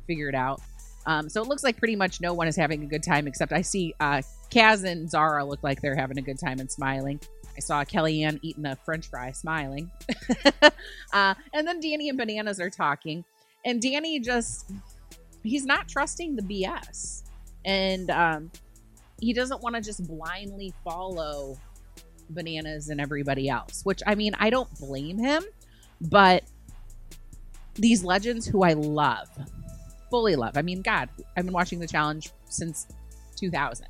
figure 0.06 0.28
it 0.28 0.34
out. 0.34 0.60
Um, 1.06 1.28
so 1.28 1.42
it 1.42 1.48
looks 1.48 1.64
like 1.64 1.76
pretty 1.76 1.96
much 1.96 2.20
no 2.20 2.32
one 2.32 2.46
is 2.46 2.56
having 2.56 2.82
a 2.82 2.86
good 2.86 3.02
time 3.02 3.26
except 3.26 3.52
I 3.52 3.62
see 3.62 3.94
uh, 4.00 4.22
Kaz 4.50 4.84
and 4.84 5.10
Zara 5.10 5.44
look 5.44 5.62
like 5.62 5.80
they're 5.80 5.96
having 5.96 6.18
a 6.18 6.22
good 6.22 6.38
time 6.38 6.60
and 6.60 6.70
smiling. 6.70 7.20
I 7.56 7.60
saw 7.60 7.84
Kellyanne 7.84 8.38
eating 8.42 8.64
a 8.66 8.76
french 8.76 9.08
fry 9.08 9.32
smiling. 9.32 9.90
uh, 11.12 11.34
and 11.52 11.66
then 11.66 11.80
Danny 11.80 12.08
and 12.08 12.16
Bananas 12.16 12.60
are 12.60 12.70
talking. 12.70 13.24
And 13.64 13.80
Danny 13.80 14.20
just, 14.20 14.70
he's 15.42 15.66
not 15.66 15.88
trusting 15.88 16.36
the 16.36 16.42
BS. 16.42 17.22
And 17.64 18.10
um, 18.10 18.50
he 19.20 19.32
doesn't 19.32 19.62
want 19.62 19.76
to 19.76 19.82
just 19.82 20.06
blindly 20.06 20.72
follow 20.82 21.56
Bananas 22.30 22.88
and 22.88 23.00
everybody 23.00 23.48
else, 23.48 23.82
which 23.84 24.02
I 24.06 24.14
mean, 24.14 24.34
I 24.38 24.50
don't 24.50 24.70
blame 24.78 25.18
him, 25.18 25.44
but 26.00 26.44
these 27.74 28.02
legends 28.04 28.46
who 28.46 28.62
I 28.62 28.72
love, 28.72 29.28
fully 30.12 30.36
love. 30.36 30.58
I 30.58 30.62
mean, 30.62 30.82
God, 30.82 31.08
I've 31.38 31.46
been 31.46 31.54
watching 31.54 31.80
the 31.80 31.88
challenge 31.88 32.28
since 32.50 32.86
2000. 33.36 33.86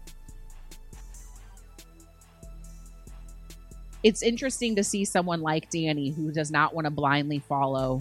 It's 4.04 4.22
interesting 4.22 4.76
to 4.76 4.84
see 4.84 5.04
someone 5.04 5.40
like 5.40 5.68
Danny 5.70 6.10
who 6.10 6.30
does 6.30 6.52
not 6.52 6.74
want 6.74 6.84
to 6.84 6.92
blindly 6.92 7.40
follow 7.40 8.00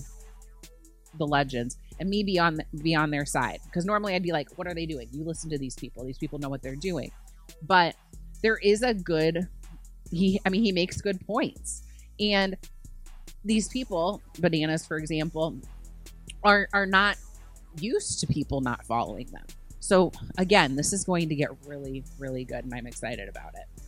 the 1.18 1.26
legends 1.26 1.78
and 2.00 2.10
me 2.10 2.24
be 2.24 2.38
on 2.38 2.60
be 2.84 2.94
on 2.96 3.10
their 3.10 3.26
side 3.26 3.60
because 3.66 3.86
normally 3.86 4.14
I'd 4.14 4.24
be 4.24 4.32
like, 4.32 4.50
what 4.56 4.68
are 4.68 4.76
they 4.76 4.86
doing? 4.86 5.08
You 5.12 5.24
listen 5.24 5.50
to 5.50 5.58
these 5.58 5.76
people. 5.76 6.06
These 6.06 6.20
people 6.20 6.38
know 6.38 6.50
what 6.50 6.62
they're 6.62 6.76
doing. 6.76 7.12
But 7.64 7.96
there 8.44 8.58
is 8.58 8.84
a 8.84 8.94
good 8.94 9.48
he 10.12 10.40
I 10.46 10.50
mean 10.50 10.64
he 10.64 10.72
makes 10.72 11.02
good 11.02 11.20
points. 11.26 11.82
And 12.20 12.56
these 13.44 13.68
people, 13.68 14.22
bananas 14.40 14.86
for 14.86 14.98
example, 14.98 15.58
are 16.44 16.68
are 16.72 16.86
not 16.86 17.18
used 17.78 18.20
to 18.20 18.28
people 18.28 18.62
not 18.62 18.86
following 18.86 19.28
them. 19.28 19.46
So 19.80 20.12
again, 20.38 20.76
this 20.76 20.94
is 20.94 21.04
going 21.04 21.30
to 21.30 21.36
get 21.36 21.50
really, 21.66 22.04
really 22.20 22.46
good, 22.46 22.64
and 22.64 22.74
I'm 22.74 22.88
excited 22.88 23.28
about 23.28 23.54
it. 23.56 23.82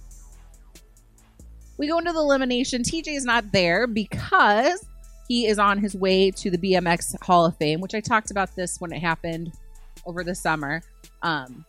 We 1.77 1.87
go 1.87 1.97
into 1.97 2.11
the 2.11 2.19
elimination. 2.19 2.83
TJ 2.83 3.15
is 3.15 3.25
not 3.25 3.51
there 3.51 3.87
because 3.87 4.85
he 5.27 5.47
is 5.47 5.59
on 5.59 5.79
his 5.79 5.95
way 5.95 6.31
to 6.31 6.51
the 6.51 6.57
BMX 6.57 7.21
Hall 7.23 7.45
of 7.45 7.57
Fame, 7.57 7.79
which 7.79 7.95
I 7.95 7.99
talked 7.99 8.31
about 8.31 8.55
this 8.55 8.79
when 8.79 8.91
it 8.91 8.99
happened 8.99 9.51
over 10.05 10.23
the 10.23 10.35
summer. 10.35 10.81
Um, 11.21 11.65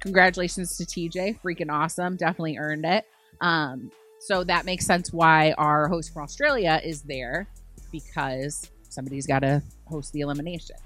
congratulations 0.00 0.76
to 0.76 0.84
TJ, 0.84 1.40
freaking 1.40 1.72
awesome, 1.72 2.16
definitely 2.16 2.58
earned 2.58 2.84
it. 2.84 3.04
Um, 3.40 3.90
so 4.20 4.44
that 4.44 4.64
makes 4.64 4.86
sense 4.86 5.12
why 5.12 5.52
our 5.52 5.88
host 5.88 6.12
from 6.12 6.22
Australia 6.22 6.80
is 6.82 7.02
there 7.02 7.48
because 7.92 8.70
somebody's 8.88 9.26
got 9.26 9.40
to 9.40 9.62
host 9.86 10.12
the 10.12 10.20
elimination. 10.20 10.76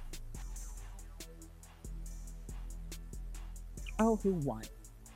Oh, 3.98 4.16
who 4.16 4.34
won? 4.34 4.62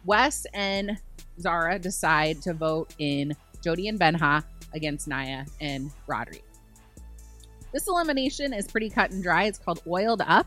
Wes 0.05 0.47
and 0.55 0.99
Zara 1.41 1.79
decide 1.79 2.43
to 2.43 2.53
vote 2.53 2.95
in 2.99 3.35
Jody 3.63 3.89
and 3.89 3.99
Benha 3.99 4.43
against 4.75 5.07
Naya 5.07 5.45
and 5.61 5.91
Rodri. 6.09 6.43
This 7.73 7.87
elimination 7.89 8.53
is 8.53 8.67
pretty 8.67 8.91
cut 8.91 9.13
and 9.13 9.23
dry. 9.23 9.45
It's 9.45 9.59
called 9.59 9.81
Oiled 9.87 10.23
Up. 10.27 10.47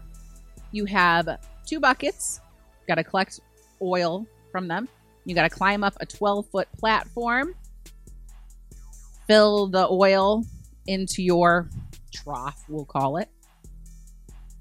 You 0.71 0.85
have 0.85 1.39
two 1.65 1.79
buckets, 1.79 2.41
got 2.87 2.95
to 2.95 3.03
collect 3.03 3.39
oil 3.81 4.27
from 4.51 4.67
them. 4.67 4.87
You 5.25 5.33
got 5.33 5.43
to 5.43 5.49
climb 5.49 5.83
up 5.83 5.95
a 5.99 6.05
12 6.05 6.45
foot 6.47 6.67
platform, 6.77 7.55
fill 9.27 9.67
the 9.67 9.87
oil 9.89 10.43
into 10.85 11.23
your 11.23 11.69
trough, 12.11 12.63
we'll 12.67 12.85
call 12.85 13.17
it. 13.17 13.29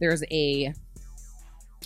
There's 0.01 0.25
a 0.31 0.75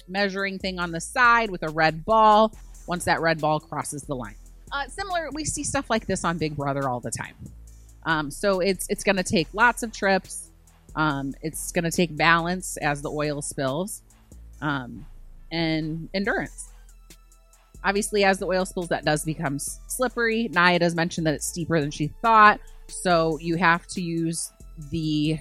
measuring 0.07 0.59
thing 0.59 0.79
on 0.79 0.93
the 0.93 1.01
side 1.01 1.51
with 1.51 1.63
a 1.63 1.69
red 1.69 2.05
ball 2.05 2.53
once 2.87 3.05
that 3.05 3.21
red 3.21 3.41
ball 3.41 3.61
crosses 3.61 4.03
the 4.03 4.15
line. 4.15 4.35
Uh, 4.73 4.87
similar, 4.89 5.29
we 5.33 5.45
see 5.45 5.65
stuff 5.65 5.91
like 5.91 6.07
this 6.07 6.25
on 6.25 6.39
Big 6.39 6.57
Brother 6.57 6.89
all 6.89 7.01
the 7.01 7.11
time. 7.11 7.35
Um, 8.05 8.31
so 8.31 8.61
it's 8.61 8.87
it's 8.89 9.05
going 9.05 9.17
to 9.17 9.23
take 9.23 9.49
lots 9.53 9.83
of 9.83 9.93
trips. 9.93 10.51
Um, 10.97 11.35
it's 11.43 11.73
going 11.73 11.85
to 11.85 11.91
take 11.91 12.17
balance 12.17 12.77
as 12.79 13.03
the 13.03 13.11
oil 13.11 13.43
spills, 13.43 14.03
um, 14.61 15.07
and 15.53 16.09
endurance. 16.15 16.71
Obviously, 17.85 18.25
as 18.25 18.39
the 18.39 18.47
oil 18.47 18.65
spills, 18.65 18.89
that 18.89 19.05
does 19.05 19.25
become 19.25 19.59
slippery. 19.59 20.49
Naya 20.49 20.79
does 20.79 20.95
mention 20.95 21.25
that 21.25 21.35
it's 21.35 21.47
steeper 21.47 21.81
than 21.81 21.91
she 21.91 22.09
thought, 22.23 22.61
so 22.89 23.39
you 23.41 23.57
have 23.57 23.87
to 23.89 24.03
use 24.03 24.51
the 24.91 25.39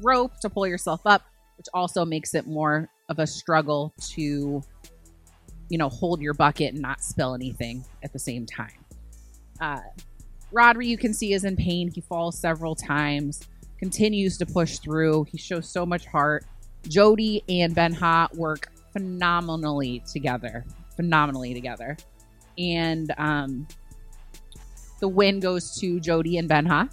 rope 0.00 0.38
to 0.40 0.50
pull 0.50 0.66
yourself 0.66 1.00
up, 1.04 1.22
which 1.56 1.66
also 1.72 2.04
makes 2.04 2.34
it 2.34 2.46
more 2.46 2.88
of 3.08 3.18
a 3.18 3.26
struggle 3.26 3.92
to 4.00 4.62
you 5.68 5.78
know, 5.78 5.88
hold 5.88 6.20
your 6.20 6.34
bucket 6.34 6.72
and 6.72 6.82
not 6.82 7.02
spill 7.02 7.34
anything 7.34 7.84
at 8.02 8.12
the 8.12 8.18
same 8.18 8.46
time. 8.46 8.84
Uh, 9.60 9.80
Rodri, 10.52 10.86
you 10.86 10.98
can 10.98 11.14
see, 11.14 11.32
is 11.32 11.44
in 11.44 11.56
pain. 11.56 11.90
He 11.90 12.00
falls 12.00 12.38
several 12.38 12.74
times, 12.74 13.40
continues 13.78 14.38
to 14.38 14.46
push 14.46 14.78
through. 14.78 15.24
He 15.24 15.38
shows 15.38 15.68
so 15.68 15.84
much 15.86 16.06
heart. 16.06 16.44
Jody 16.88 17.42
and 17.48 17.74
Ben 17.74 17.92
Ha 17.94 18.28
work 18.34 18.68
phenomenally 18.92 20.02
together, 20.10 20.64
phenomenally 20.96 21.54
together. 21.54 21.96
And 22.58 23.12
um, 23.16 23.66
the 25.00 25.08
win 25.08 25.40
goes 25.40 25.76
to 25.80 25.98
Jody 25.98 26.36
and 26.36 26.48
Ben 26.48 26.66
Ha. 26.66 26.88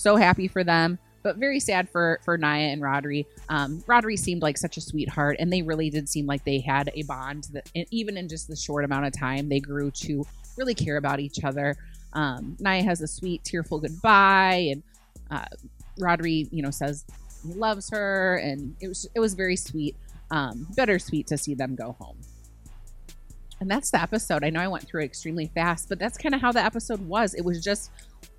So 0.00 0.16
happy 0.16 0.48
for 0.48 0.64
them, 0.64 0.98
but 1.22 1.36
very 1.36 1.60
sad 1.60 1.86
for 1.90 2.20
for 2.24 2.38
Nia 2.38 2.72
and 2.72 2.80
Rodri. 2.80 3.26
Um, 3.50 3.82
Rodri 3.82 4.18
seemed 4.18 4.40
like 4.40 4.56
such 4.56 4.78
a 4.78 4.80
sweetheart, 4.80 5.36
and 5.38 5.52
they 5.52 5.60
really 5.60 5.90
did 5.90 6.08
seem 6.08 6.24
like 6.24 6.42
they 6.44 6.58
had 6.58 6.90
a 6.94 7.02
bond 7.02 7.48
that, 7.52 7.68
even 7.90 8.16
in 8.16 8.26
just 8.26 8.48
the 8.48 8.56
short 8.56 8.86
amount 8.86 9.04
of 9.04 9.12
time, 9.12 9.50
they 9.50 9.60
grew 9.60 9.90
to 9.90 10.26
really 10.56 10.74
care 10.74 10.96
about 10.96 11.20
each 11.20 11.44
other. 11.44 11.76
Um, 12.14 12.56
Nia 12.58 12.82
has 12.82 13.02
a 13.02 13.06
sweet, 13.06 13.44
tearful 13.44 13.78
goodbye, 13.78 14.70
and 14.72 14.82
uh, 15.30 15.44
Rodri, 15.98 16.48
you 16.50 16.62
know, 16.62 16.70
says 16.70 17.04
he 17.46 17.52
loves 17.52 17.90
her, 17.90 18.36
and 18.36 18.74
it 18.80 18.88
was 18.88 19.06
it 19.14 19.20
was 19.20 19.34
very 19.34 19.56
sweet, 19.56 19.96
um, 20.30 20.66
bittersweet 20.76 21.26
to 21.26 21.36
see 21.36 21.52
them 21.54 21.74
go 21.74 21.94
home. 22.00 22.16
And 23.60 23.70
that's 23.70 23.90
the 23.90 24.00
episode. 24.00 24.44
I 24.44 24.48
know 24.48 24.60
I 24.60 24.68
went 24.68 24.88
through 24.88 25.02
it 25.02 25.04
extremely 25.04 25.50
fast, 25.54 25.90
but 25.90 25.98
that's 25.98 26.16
kind 26.16 26.34
of 26.34 26.40
how 26.40 26.52
the 26.52 26.64
episode 26.64 27.06
was. 27.06 27.34
It 27.34 27.44
was 27.44 27.62
just 27.62 27.90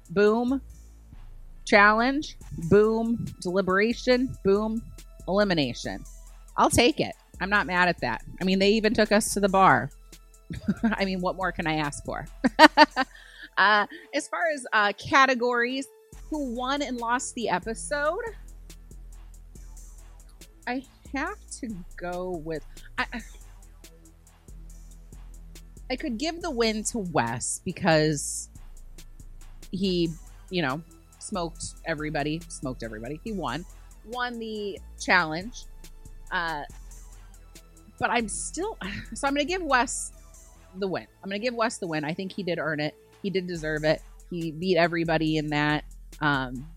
boom, 0.09 0.59
challenge, 1.65 2.37
boom, 2.69 3.25
deliberation, 3.41 4.35
boom, 4.43 4.81
elimination. 5.27 6.03
I'll 6.57 6.69
take 6.69 6.99
it. 6.99 7.13
I'm 7.39 7.49
not 7.49 7.65
mad 7.65 7.87
at 7.87 7.99
that. 8.01 8.23
I 8.39 8.43
mean, 8.43 8.59
they 8.59 8.71
even 8.71 8.93
took 8.93 9.11
us 9.11 9.33
to 9.33 9.39
the 9.39 9.49
bar. 9.49 9.89
I 10.83 11.05
mean, 11.05 11.21
what 11.21 11.35
more 11.35 11.51
can 11.51 11.65
I 11.65 11.75
ask 11.75 12.03
for? 12.05 12.27
uh, 13.57 13.85
as 14.13 14.27
far 14.27 14.43
as 14.53 14.65
uh, 14.73 14.93
categories, 14.93 15.87
who 16.29 16.53
won 16.53 16.81
and 16.81 16.97
lost 16.97 17.35
the 17.35 17.49
episode? 17.49 18.21
I 20.67 20.83
have 21.13 21.37
to 21.59 21.75
go 21.97 22.41
with. 22.45 22.63
I, 22.97 23.05
I 25.89 25.95
could 25.97 26.17
give 26.17 26.41
the 26.41 26.51
win 26.51 26.83
to 26.85 26.99
Wes 26.99 27.61
because 27.65 28.49
he, 29.71 30.09
you 30.49 30.61
know, 30.61 30.81
smoked 31.21 31.75
everybody, 31.85 32.41
smoked 32.47 32.83
everybody. 32.83 33.19
He 33.23 33.31
won, 33.31 33.65
won 34.05 34.39
the 34.39 34.79
challenge. 34.99 35.65
Uh, 36.31 36.63
but 37.99 38.09
I'm 38.09 38.27
still, 38.27 38.77
so 39.13 39.27
I'm 39.27 39.33
going 39.33 39.45
to 39.45 39.51
give 39.51 39.61
Wes 39.61 40.11
the 40.77 40.87
win. 40.87 41.07
I'm 41.23 41.29
going 41.29 41.39
to 41.39 41.45
give 41.45 41.53
Wes 41.53 41.77
the 41.77 41.87
win. 41.87 42.03
I 42.03 42.13
think 42.13 42.31
he 42.31 42.43
did 42.43 42.59
earn 42.59 42.79
it. 42.79 42.95
He 43.21 43.29
did 43.29 43.47
deserve 43.47 43.83
it. 43.83 44.01
He 44.29 44.51
beat 44.51 44.77
everybody 44.77 45.37
in 45.37 45.47
that. 45.47 45.83
Um, 46.21 46.67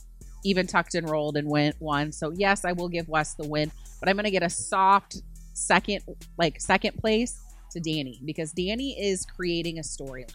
even 0.44 0.66
tucked 0.66 0.94
and 0.94 1.08
rolled 1.08 1.36
and 1.36 1.48
went 1.48 1.80
one. 1.80 2.12
So 2.12 2.30
yes, 2.30 2.64
I 2.64 2.72
will 2.72 2.88
give 2.88 3.08
Wes 3.08 3.34
the 3.34 3.48
win, 3.48 3.72
but 4.00 4.08
I'm 4.08 4.16
going 4.16 4.24
to 4.24 4.30
get 4.30 4.42
a 4.42 4.50
soft 4.50 5.22
second, 5.54 6.02
like 6.36 6.60
second 6.60 6.98
place 6.98 7.40
to 7.72 7.80
Danny 7.80 8.20
because 8.24 8.52
Danny 8.52 8.92
is 9.00 9.24
creating 9.24 9.78
a 9.78 9.82
storyline. 9.82 10.30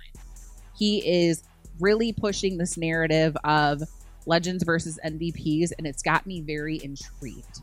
He 0.78 1.28
is 1.28 1.43
really 1.80 2.12
pushing 2.12 2.58
this 2.58 2.78
narrative 2.78 3.38
of 3.43 3.84
legends 4.25 4.63
versus 4.63 4.99
MVPs, 5.05 5.71
and 5.77 5.88
it's 5.88 6.01
got 6.01 6.25
me 6.25 6.41
very 6.41 6.79
intrigued. 6.84 7.62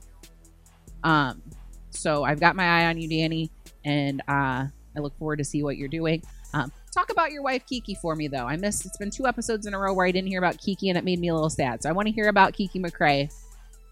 Um, 1.04 1.42
so 1.90 2.24
I've 2.24 2.40
got 2.40 2.56
my 2.56 2.64
eye 2.64 2.86
on 2.86 2.98
you, 2.98 3.08
Danny, 3.08 3.50
and 3.84 4.20
uh, 4.28 4.66
I 4.96 5.00
look 5.00 5.16
forward 5.18 5.36
to 5.36 5.44
see 5.44 5.62
what 5.62 5.76
you're 5.76 5.88
doing. 5.88 6.22
Um, 6.54 6.72
talk 6.92 7.10
about 7.10 7.32
your 7.32 7.42
wife 7.42 7.66
Kiki 7.66 7.94
for 7.94 8.16
me, 8.16 8.28
though. 8.28 8.46
I 8.46 8.56
missed. 8.56 8.86
It's 8.86 8.96
been 8.96 9.10
two 9.10 9.26
episodes 9.26 9.66
in 9.66 9.74
a 9.74 9.78
row 9.78 9.92
where 9.92 10.06
I 10.06 10.10
didn't 10.10 10.28
hear 10.28 10.38
about 10.38 10.58
Kiki, 10.58 10.88
and 10.88 10.98
it 10.98 11.04
made 11.04 11.20
me 11.20 11.28
a 11.28 11.34
little 11.34 11.50
sad. 11.50 11.82
So 11.82 11.88
I 11.88 11.92
want 11.92 12.08
to 12.08 12.12
hear 12.12 12.28
about 12.28 12.52
Kiki 12.52 12.78
McCray. 12.78 13.32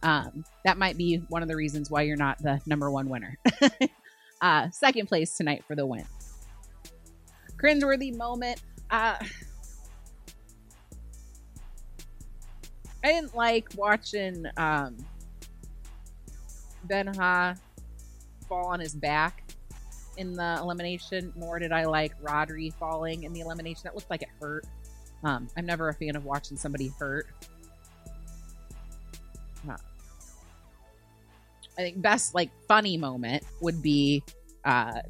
Um, 0.03 0.45
that 0.65 0.77
might 0.77 0.99
be 0.99 1.17
one 1.29 1.43
of 1.43 1.49
the 1.49 1.57
reasons 1.57 1.91
why 1.91 2.03
you're 2.03 2.17
not 2.17 2.43
the 2.43 2.61
number 2.67 2.91
one 2.91 3.09
winner. 3.09 3.39
uh, 4.41 4.71
second 4.71 5.07
place 5.07 5.37
tonight 5.37 5.65
for 5.67 5.75
the 5.75 5.87
win. 5.87 6.05
Cringeworthy 7.57 8.15
moment. 8.15 8.61
Uh, 8.91 9.17
I 13.05 13.09
didn't 13.09 13.35
like 13.37 13.69
watching 13.77 14.47
um, 14.57 14.97
Ben 16.85 17.07
Ha 17.07 17.55
fall 18.49 18.67
on 18.69 18.81
his 18.81 18.95
back 18.95 19.45
in 20.17 20.33
the 20.33 20.59
elimination, 20.61 21.31
nor 21.37 21.59
did 21.59 21.71
I 21.71 21.85
like 21.85 22.19
Rodri 22.23 22.73
falling 22.73 23.25
in 23.25 23.35
the 23.35 23.41
elimination. 23.41 23.83
That 23.85 23.95
looked 23.95 24.09
like 24.09 24.23
it 24.23 24.31
hurt. 24.41 24.65
Um, 25.23 25.49
I'm 25.57 25.67
never 25.67 25.91
a 25.91 25.95
fan 25.95 26.17
of 26.17 26.25
watching 26.25 26.57
somebody 26.57 26.91
hurt. 26.99 27.27
Uh, 29.69 29.77
I 31.77 31.83
think 31.83 32.01
best 32.01 32.35
like 32.35 32.51
funny 32.69 32.97
moment 32.97 33.45
would 33.61 33.83
be 33.83 34.23
uh, 34.65 35.01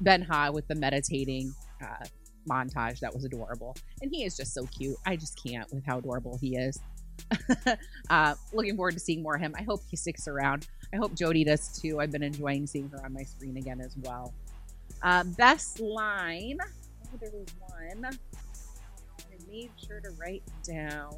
Ben 0.00 0.22
Ha 0.22 0.50
with 0.50 0.66
the 0.66 0.74
meditating 0.74 1.54
uh, 1.82 2.04
montage. 2.50 2.98
That 2.98 3.14
was 3.14 3.24
adorable, 3.24 3.76
and 4.02 4.10
he 4.12 4.24
is 4.24 4.36
just 4.36 4.54
so 4.54 4.66
cute. 4.66 4.96
I 5.06 5.14
just 5.14 5.40
can't 5.40 5.72
with 5.72 5.84
how 5.86 5.98
adorable 5.98 6.36
he 6.40 6.56
is. 6.56 6.80
uh, 8.10 8.34
looking 8.52 8.76
forward 8.76 8.94
to 8.94 9.00
seeing 9.00 9.22
more 9.22 9.36
of 9.36 9.40
him. 9.40 9.54
I 9.56 9.62
hope 9.62 9.80
he 9.90 9.96
sticks 9.96 10.28
around. 10.28 10.66
I 10.92 10.96
hope 10.96 11.14
Jody 11.14 11.44
does 11.44 11.80
too. 11.80 12.00
I've 12.00 12.10
been 12.10 12.22
enjoying 12.22 12.66
seeing 12.66 12.88
her 12.90 13.04
on 13.04 13.12
my 13.12 13.22
screen 13.22 13.56
again 13.56 13.80
as 13.80 13.96
well. 13.98 14.32
Uh, 15.02 15.24
best 15.36 15.80
line. 15.80 16.58
Oh, 16.60 17.18
there 17.20 17.30
was 17.32 17.48
one. 17.60 18.06
I 18.06 19.50
made 19.50 19.70
sure 19.86 20.00
to 20.00 20.10
write 20.18 20.42
down. 20.66 21.14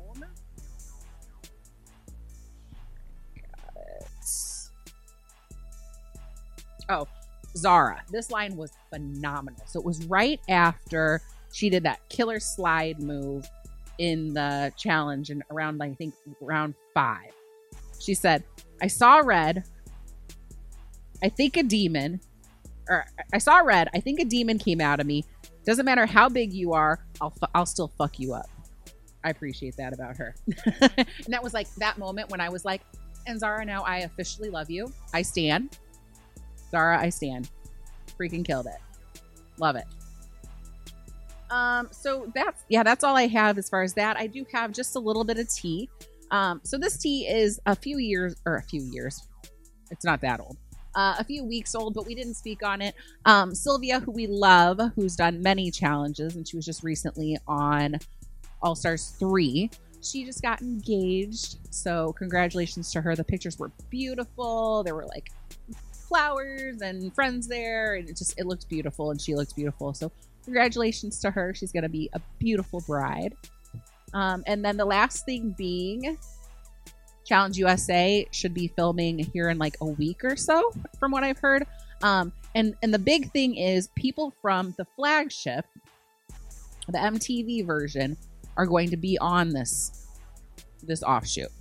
Got 3.36 3.76
it. 3.76 4.08
Oh, 6.88 7.06
Zara. 7.56 8.02
This 8.10 8.30
line 8.30 8.56
was 8.56 8.72
phenomenal. 8.90 9.62
So 9.66 9.78
it 9.78 9.86
was 9.86 10.04
right 10.06 10.40
after 10.48 11.22
she 11.52 11.70
did 11.70 11.84
that 11.84 12.00
killer 12.08 12.40
slide 12.40 13.00
move 13.00 13.48
in 14.00 14.32
the 14.32 14.72
challenge 14.78 15.28
and 15.28 15.42
around, 15.50 15.82
I 15.82 15.92
think, 15.92 16.14
round 16.40 16.74
five. 16.94 17.32
She 18.00 18.14
said, 18.14 18.42
I 18.80 18.86
saw 18.86 19.18
red. 19.18 19.64
I 21.22 21.28
think 21.28 21.58
a 21.58 21.62
demon. 21.62 22.18
Or 22.88 23.04
I 23.34 23.36
saw 23.36 23.58
red. 23.58 23.90
I 23.92 24.00
think 24.00 24.18
a 24.18 24.24
demon 24.24 24.58
came 24.58 24.80
out 24.80 25.00
of 25.00 25.06
me. 25.06 25.24
Doesn't 25.66 25.84
matter 25.84 26.06
how 26.06 26.30
big 26.30 26.54
you 26.54 26.72
are, 26.72 27.04
I'll 27.20 27.30
fu- 27.30 27.46
I'll 27.54 27.66
still 27.66 27.88
fuck 27.98 28.18
you 28.18 28.32
up. 28.32 28.48
I 29.22 29.28
appreciate 29.28 29.76
that 29.76 29.92
about 29.92 30.16
her. 30.16 30.34
and 30.80 31.06
that 31.28 31.42
was 31.42 31.52
like 31.52 31.72
that 31.74 31.98
moment 31.98 32.30
when 32.30 32.40
I 32.40 32.48
was 32.48 32.64
like, 32.64 32.80
and 33.26 33.38
Zara, 33.38 33.66
now 33.66 33.82
I 33.82 33.98
officially 33.98 34.48
love 34.48 34.70
you. 34.70 34.90
I 35.12 35.20
stand. 35.20 35.78
Zara, 36.70 36.98
I 36.98 37.10
stand. 37.10 37.50
Freaking 38.18 38.46
killed 38.46 38.66
it. 38.66 39.20
Love 39.58 39.76
it. 39.76 39.84
Um, 41.50 41.88
so 41.90 42.30
that's 42.34 42.64
yeah, 42.68 42.82
that's 42.82 43.04
all 43.04 43.16
I 43.16 43.26
have 43.26 43.58
as 43.58 43.68
far 43.68 43.82
as 43.82 43.94
that. 43.94 44.16
I 44.16 44.26
do 44.26 44.46
have 44.52 44.72
just 44.72 44.96
a 44.96 44.98
little 44.98 45.24
bit 45.24 45.38
of 45.38 45.52
tea. 45.52 45.88
Um, 46.30 46.60
so 46.62 46.78
this 46.78 46.96
tea 46.98 47.26
is 47.26 47.60
a 47.66 47.74
few 47.74 47.98
years 47.98 48.36
or 48.46 48.56
a 48.56 48.62
few 48.62 48.82
years. 48.82 49.26
It's 49.90 50.04
not 50.04 50.20
that 50.20 50.40
old. 50.40 50.56
Uh, 50.94 51.14
a 51.18 51.24
few 51.24 51.44
weeks 51.44 51.74
old, 51.74 51.94
but 51.94 52.06
we 52.06 52.14
didn't 52.14 52.34
speak 52.34 52.64
on 52.64 52.80
it. 52.82 52.94
Um, 53.24 53.54
Sylvia, 53.54 54.00
who 54.00 54.10
we 54.10 54.26
love, 54.26 54.80
who's 54.96 55.14
done 55.14 55.40
many 55.40 55.70
challenges, 55.70 56.34
and 56.34 56.46
she 56.46 56.56
was 56.56 56.64
just 56.64 56.82
recently 56.82 57.38
on 57.46 57.98
All 58.62 58.74
Stars 58.74 59.14
3. 59.18 59.70
She 60.02 60.24
just 60.24 60.42
got 60.42 60.62
engaged. 60.62 61.58
So, 61.70 62.12
congratulations 62.14 62.90
to 62.92 63.00
her. 63.00 63.14
The 63.14 63.22
pictures 63.22 63.58
were 63.58 63.70
beautiful. 63.88 64.82
There 64.82 64.94
were 64.94 65.06
like 65.06 65.30
flowers 65.92 66.80
and 66.80 67.14
friends 67.14 67.46
there, 67.46 67.94
and 67.94 68.08
it 68.08 68.16
just 68.16 68.38
it 68.38 68.46
looked 68.46 68.68
beautiful, 68.68 69.12
and 69.12 69.20
she 69.20 69.36
looked 69.36 69.54
beautiful. 69.54 69.94
So, 69.94 70.10
congratulations 70.50 71.20
to 71.20 71.30
her. 71.30 71.54
She's 71.54 71.70
going 71.70 71.84
to 71.84 71.88
be 71.88 72.10
a 72.12 72.20
beautiful 72.40 72.80
bride. 72.80 73.36
Um, 74.12 74.42
and 74.48 74.64
then 74.64 74.76
the 74.76 74.84
last 74.84 75.24
thing 75.24 75.54
being 75.56 76.18
Challenge 77.24 77.56
USA 77.58 78.26
should 78.32 78.52
be 78.52 78.66
filming 78.66 79.20
here 79.20 79.48
in 79.50 79.58
like 79.58 79.76
a 79.80 79.86
week 79.86 80.24
or 80.24 80.34
so, 80.34 80.72
from 80.98 81.12
what 81.12 81.22
I've 81.22 81.38
heard. 81.38 81.64
Um, 82.02 82.32
and 82.56 82.74
and 82.82 82.92
the 82.92 82.98
big 82.98 83.30
thing 83.30 83.54
is 83.54 83.90
people 83.94 84.34
from 84.42 84.74
the 84.76 84.84
flagship, 84.96 85.64
the 86.88 86.98
MTV 86.98 87.64
version, 87.64 88.16
are 88.56 88.66
going 88.66 88.90
to 88.90 88.96
be 88.96 89.16
on 89.18 89.50
this 89.50 90.08
this 90.82 91.04
offshoot. 91.04 91.52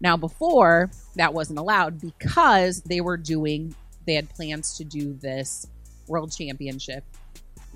Now, 0.00 0.16
before 0.16 0.92
that 1.16 1.34
wasn't 1.34 1.58
allowed 1.58 2.00
because 2.00 2.82
they 2.82 3.00
were 3.00 3.16
doing 3.16 3.74
they 4.06 4.14
had 4.14 4.30
plans 4.30 4.76
to 4.76 4.84
do 4.84 5.14
this 5.14 5.66
world 6.06 6.30
championship 6.30 7.02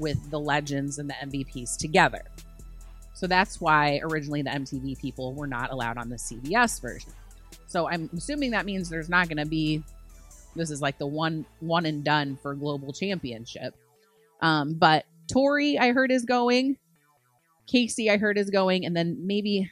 with 0.01 0.31
the 0.31 0.41
legends 0.41 0.99
and 0.99 1.09
the 1.09 1.15
MVPs 1.15 1.77
together. 1.77 2.23
So 3.15 3.27
that's 3.27 3.61
why 3.61 4.01
originally 4.03 4.43
the 4.43 4.51
MTV 4.51 4.99
people 4.99 5.35
were 5.35 5.47
not 5.47 5.71
allowed 5.71 5.99
on 5.99 6.09
the 6.09 6.17
CBS 6.17 6.81
version. 6.81 7.13
So 7.67 7.89
I'm 7.89 8.11
assuming 8.17 8.51
that 8.53 8.67
means 8.67 8.89
there's 8.89 9.09
not 9.09 9.29
going 9.29 9.37
to 9.37 9.47
be 9.47 9.85
this 10.57 10.71
is 10.71 10.83
like 10.83 10.99
the 10.99 11.07
one 11.07 11.45
one 11.61 11.87
and 11.87 12.03
done 12.03 12.39
for 12.43 12.55
global 12.55 12.93
championship. 12.93 13.75
Um, 14.41 14.75
but 14.75 15.05
Tori, 15.31 15.79
I 15.79 15.93
heard 15.93 16.11
is 16.11 16.25
going. 16.25 16.77
Casey, 17.67 18.11
I 18.11 18.17
heard 18.17 18.37
is 18.37 18.51
going, 18.51 18.85
and 18.85 18.97
then 18.97 19.27
maybe 19.27 19.71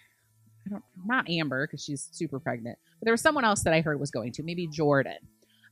I 0.66 0.70
don't 0.70 0.84
not 1.04 1.28
Amber 1.28 1.66
because 1.66 1.82
she's 1.82 2.08
super 2.12 2.38
pregnant, 2.38 2.78
but 3.00 3.06
there 3.06 3.12
was 3.12 3.20
someone 3.20 3.44
else 3.44 3.62
that 3.64 3.74
I 3.74 3.80
heard 3.80 3.98
was 3.98 4.10
going 4.10 4.32
to 4.32 4.42
maybe 4.42 4.66
Jordan. 4.68 5.18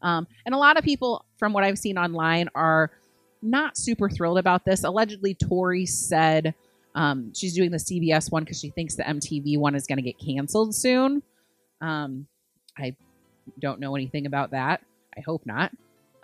Um, 0.02 0.26
and 0.44 0.54
a 0.54 0.58
lot 0.58 0.76
of 0.76 0.84
people, 0.84 1.24
from 1.38 1.52
what 1.52 1.64
I've 1.64 1.78
seen 1.78 1.98
online, 1.98 2.48
are 2.54 2.90
not 3.42 3.76
super 3.76 4.08
thrilled 4.08 4.38
about 4.38 4.64
this. 4.64 4.84
Allegedly, 4.84 5.34
Tori 5.34 5.86
said 5.86 6.54
um, 6.94 7.32
she's 7.34 7.54
doing 7.54 7.70
the 7.70 7.76
CBS 7.76 8.30
one 8.30 8.42
because 8.42 8.58
she 8.58 8.70
thinks 8.70 8.94
the 8.94 9.02
MTV 9.02 9.58
one 9.58 9.74
is 9.74 9.86
going 9.86 9.98
to 9.98 10.02
get 10.02 10.18
canceled 10.18 10.74
soon. 10.74 11.22
Um, 11.80 12.26
I 12.78 12.94
don't 13.58 13.80
know 13.80 13.94
anything 13.94 14.26
about 14.26 14.50
that. 14.50 14.82
I 15.16 15.20
hope 15.20 15.44
not. 15.46 15.72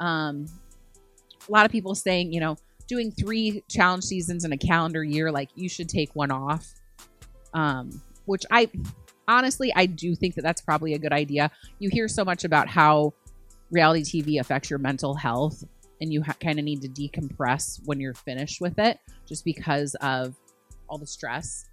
Um, 0.01 0.47
a 1.49 1.53
lot 1.53 1.67
of 1.67 1.73
people 1.73 1.95
saying, 1.95 2.33
you 2.33 2.41
know, 2.41 2.57
doing 2.87 3.11
three 3.11 3.63
challenge 3.69 4.05
seasons 4.05 4.45
in 4.45 4.53
a 4.53 4.57
calendar 4.57 5.05
year, 5.05 5.31
like 5.31 5.51
you 5.55 5.69
should 5.69 5.89
take 5.89 6.15
one 6.15 6.31
off. 6.31 6.73
Um, 7.55 8.03
which 8.25 8.45
I 8.51 8.71
honestly, 9.29 9.73
I 9.75 9.87
do 9.87 10.15
think 10.15 10.35
that 10.37 10.43
that's 10.43 10.61
probably 10.61 10.95
a 10.95 10.99
good 10.99 11.13
idea. 11.13 11.51
You 11.79 11.91
hear 11.91 12.09
so 12.09 12.25
much 12.25 12.45
about 12.45 12.69
how 12.69 13.13
reality 13.71 14.03
TV 14.23 14.41
affects 14.41 14.71
your 14.71 14.79
mental 14.79 15.15
health, 15.15 15.65
and 16.03 16.13
you 16.13 16.21
ha- 16.21 16.37
kind 16.43 16.59
of 16.59 16.65
need 16.65 16.83
to 16.83 16.89
decompress 16.89 17.81
when 17.87 18.01
you're 18.01 18.13
finished 18.13 18.61
with 18.61 18.79
it, 18.79 18.99
just 19.27 19.45
because 19.45 19.95
of 20.03 20.35
all 20.89 20.99
the 20.99 21.07
stress. 21.07 21.71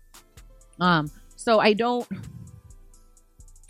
Um, 0.80 1.12
so 1.36 1.60
I 1.60 1.74
don't. 1.74 2.08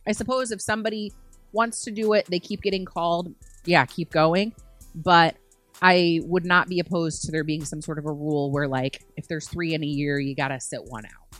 I 0.05 0.11
suppose 0.11 0.51
if 0.51 0.61
somebody 0.61 1.13
wants 1.53 1.83
to 1.85 1.91
do 1.91 2.13
it, 2.13 2.25
they 2.25 2.39
keep 2.39 2.61
getting 2.61 2.83
called. 2.85 3.33
Yeah, 3.65 3.85
keep 3.85 4.11
going. 4.11 4.53
But 4.93 5.37
I 5.81 6.19
would 6.25 6.45
not 6.45 6.67
be 6.67 6.79
opposed 6.79 7.23
to 7.23 7.31
there 7.31 7.45
being 7.45 7.63
some 7.63 7.81
sort 7.81 7.97
of 7.97 8.05
a 8.05 8.11
rule 8.11 8.51
where, 8.51 8.67
like, 8.67 9.01
if 9.15 9.27
there's 9.27 9.47
three 9.47 9.73
in 9.73 9.83
a 9.83 9.87
year, 9.87 10.19
you 10.19 10.35
gotta 10.35 10.59
sit 10.59 10.83
one 10.83 11.05
out. 11.05 11.39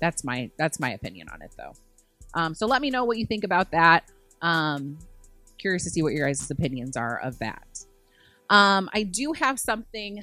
That's 0.00 0.22
my 0.22 0.48
that's 0.56 0.78
my 0.78 0.92
opinion 0.92 1.28
on 1.28 1.42
it, 1.42 1.52
though. 1.56 1.72
Um, 2.34 2.54
so 2.54 2.66
let 2.66 2.80
me 2.80 2.90
know 2.90 3.04
what 3.04 3.18
you 3.18 3.26
think 3.26 3.42
about 3.42 3.72
that. 3.72 4.04
Um, 4.42 4.98
curious 5.58 5.84
to 5.84 5.90
see 5.90 6.02
what 6.02 6.12
your 6.12 6.26
guys' 6.26 6.50
opinions 6.50 6.96
are 6.96 7.18
of 7.20 7.38
that. 7.40 7.84
Um, 8.52 8.90
I 8.92 9.04
do 9.04 9.32
have 9.32 9.58
something 9.58 10.22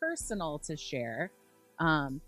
personal 0.00 0.58
to 0.60 0.74
share, 0.74 1.30
um, 1.78 2.18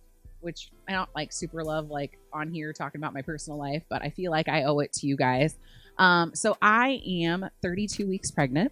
which 0.42 0.70
I 0.87 0.92
don't 0.92 1.09
like 1.14 1.33
super 1.33 1.64
love 1.64 1.88
like 1.88 2.18
on 2.31 2.53
here 2.53 2.74
talking 2.74 3.00
about 3.00 3.14
my 3.14 3.22
personal 3.22 3.59
life, 3.59 3.83
but 3.88 4.03
I 4.03 4.11
feel 4.11 4.31
like 4.31 4.50
I 4.50 4.64
owe 4.64 4.81
it 4.81 4.92
to 4.94 5.07
you 5.07 5.16
guys. 5.16 5.57
Um, 5.96 6.35
so 6.35 6.59
I 6.61 7.00
am 7.07 7.48
32 7.62 8.07
weeks 8.07 8.31
pregnant. 8.31 8.70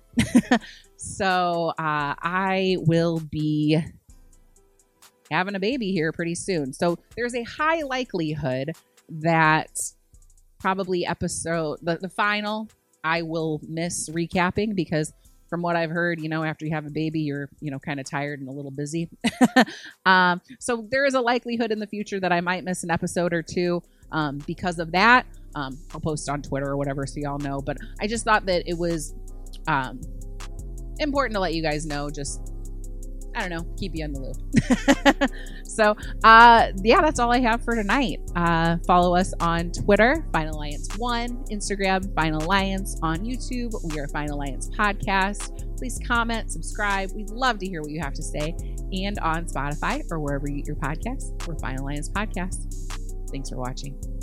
so 0.98 1.72
uh, 1.78 2.14
I 2.20 2.76
will 2.81 3.20
be 3.20 3.83
having 5.31 5.54
a 5.54 5.61
baby 5.61 5.90
here 5.92 6.12
pretty 6.12 6.35
soon. 6.35 6.74
So 6.74 6.98
there's 7.16 7.35
a 7.35 7.44
high 7.44 7.81
likelihood 7.81 8.72
that 9.09 9.81
probably 10.59 11.07
episode 11.07 11.78
the, 11.81 11.96
the 11.96 12.11
final 12.11 12.68
I 13.02 13.22
will 13.22 13.59
miss 13.66 14.11
recapping 14.11 14.74
because 14.74 15.14
from 15.48 15.62
what 15.62 15.76
I've 15.76 15.90
heard, 15.90 16.20
you 16.20 16.28
know, 16.28 16.44
after 16.44 16.64
you 16.64 16.72
have 16.72 16.87
a 16.87 16.90
baby, 16.90 17.20
you're, 17.20 17.48
you 17.61 17.70
know, 17.70 17.78
kind 17.78 18.00
of 18.00 18.08
tired 18.08 18.40
and 18.40 18.48
a 18.48 18.52
little 18.52 18.70
busy. 18.70 19.08
um, 20.06 20.40
so 20.58 20.87
there 20.90 21.04
is 21.04 21.14
a 21.14 21.20
likelihood 21.20 21.72
in 21.72 21.78
the 21.78 21.87
future 21.87 22.20
that 22.20 22.32
I 22.32 22.40
might 22.40 22.64
miss 22.64 22.84
an 22.84 22.90
episode 22.90 23.32
or 23.32 23.42
two 23.42 23.82
um, 24.12 24.38
because 24.46 24.78
of 24.78 24.92
that. 24.92 25.26
Um, 25.54 25.78
I'll 25.92 26.00
post 26.00 26.28
on 26.28 26.42
Twitter 26.42 26.66
or 26.66 26.76
whatever 26.76 27.06
so 27.06 27.20
y'all 27.20 27.38
know. 27.38 27.61
But 27.61 27.78
I 28.00 28.06
just 28.06 28.24
thought 28.24 28.46
that 28.46 28.62
it 28.66 28.76
was 28.76 29.14
um, 29.66 30.00
important 30.98 31.34
to 31.34 31.40
let 31.40 31.54
you 31.54 31.62
guys 31.62 31.87
know 31.87 32.11
just 32.11 32.52
I 33.38 33.48
don't 33.48 33.51
know, 33.51 33.74
keep 33.77 33.94
you 33.94 34.05
in 34.05 34.12
the 34.12 34.20
loop. 34.20 35.31
so, 35.64 35.96
uh, 36.24 36.72
yeah, 36.83 37.01
that's 37.01 37.20
all 37.20 37.33
I 37.33 37.38
have 37.38 37.62
for 37.62 37.77
tonight. 37.77 38.20
Uh, 38.35 38.79
follow 38.85 39.14
us 39.14 39.33
on 39.38 39.70
Twitter, 39.70 40.27
Final 40.33 40.57
Alliance 40.57 40.88
One, 40.96 41.44
Instagram, 41.44 42.12
Final 42.16 42.42
Alliance, 42.42 42.98
on 43.01 43.18
YouTube. 43.18 43.72
We 43.94 44.01
are 44.01 44.09
Final 44.09 44.38
Alliance 44.38 44.68
Podcast. 44.77 45.79
Please 45.79 46.01
comment, 46.05 46.51
subscribe. 46.51 47.12
We'd 47.12 47.31
love 47.31 47.61
to 47.61 47.66
hear 47.66 47.81
what 47.81 47.92
you 47.92 48.01
have 48.01 48.14
to 48.14 48.22
say. 48.24 48.57
And 48.92 49.16
on 49.20 49.46
Spotify 49.46 50.03
or 50.11 50.18
wherever 50.18 50.51
you 50.51 50.57
get 50.57 50.66
your 50.66 50.77
podcasts, 50.77 51.46
we're 51.46 51.57
Final 51.61 51.85
Alliance 51.85 52.11
Podcast. 52.11 52.74
Thanks 53.31 53.51
for 53.51 53.57
watching. 53.57 54.17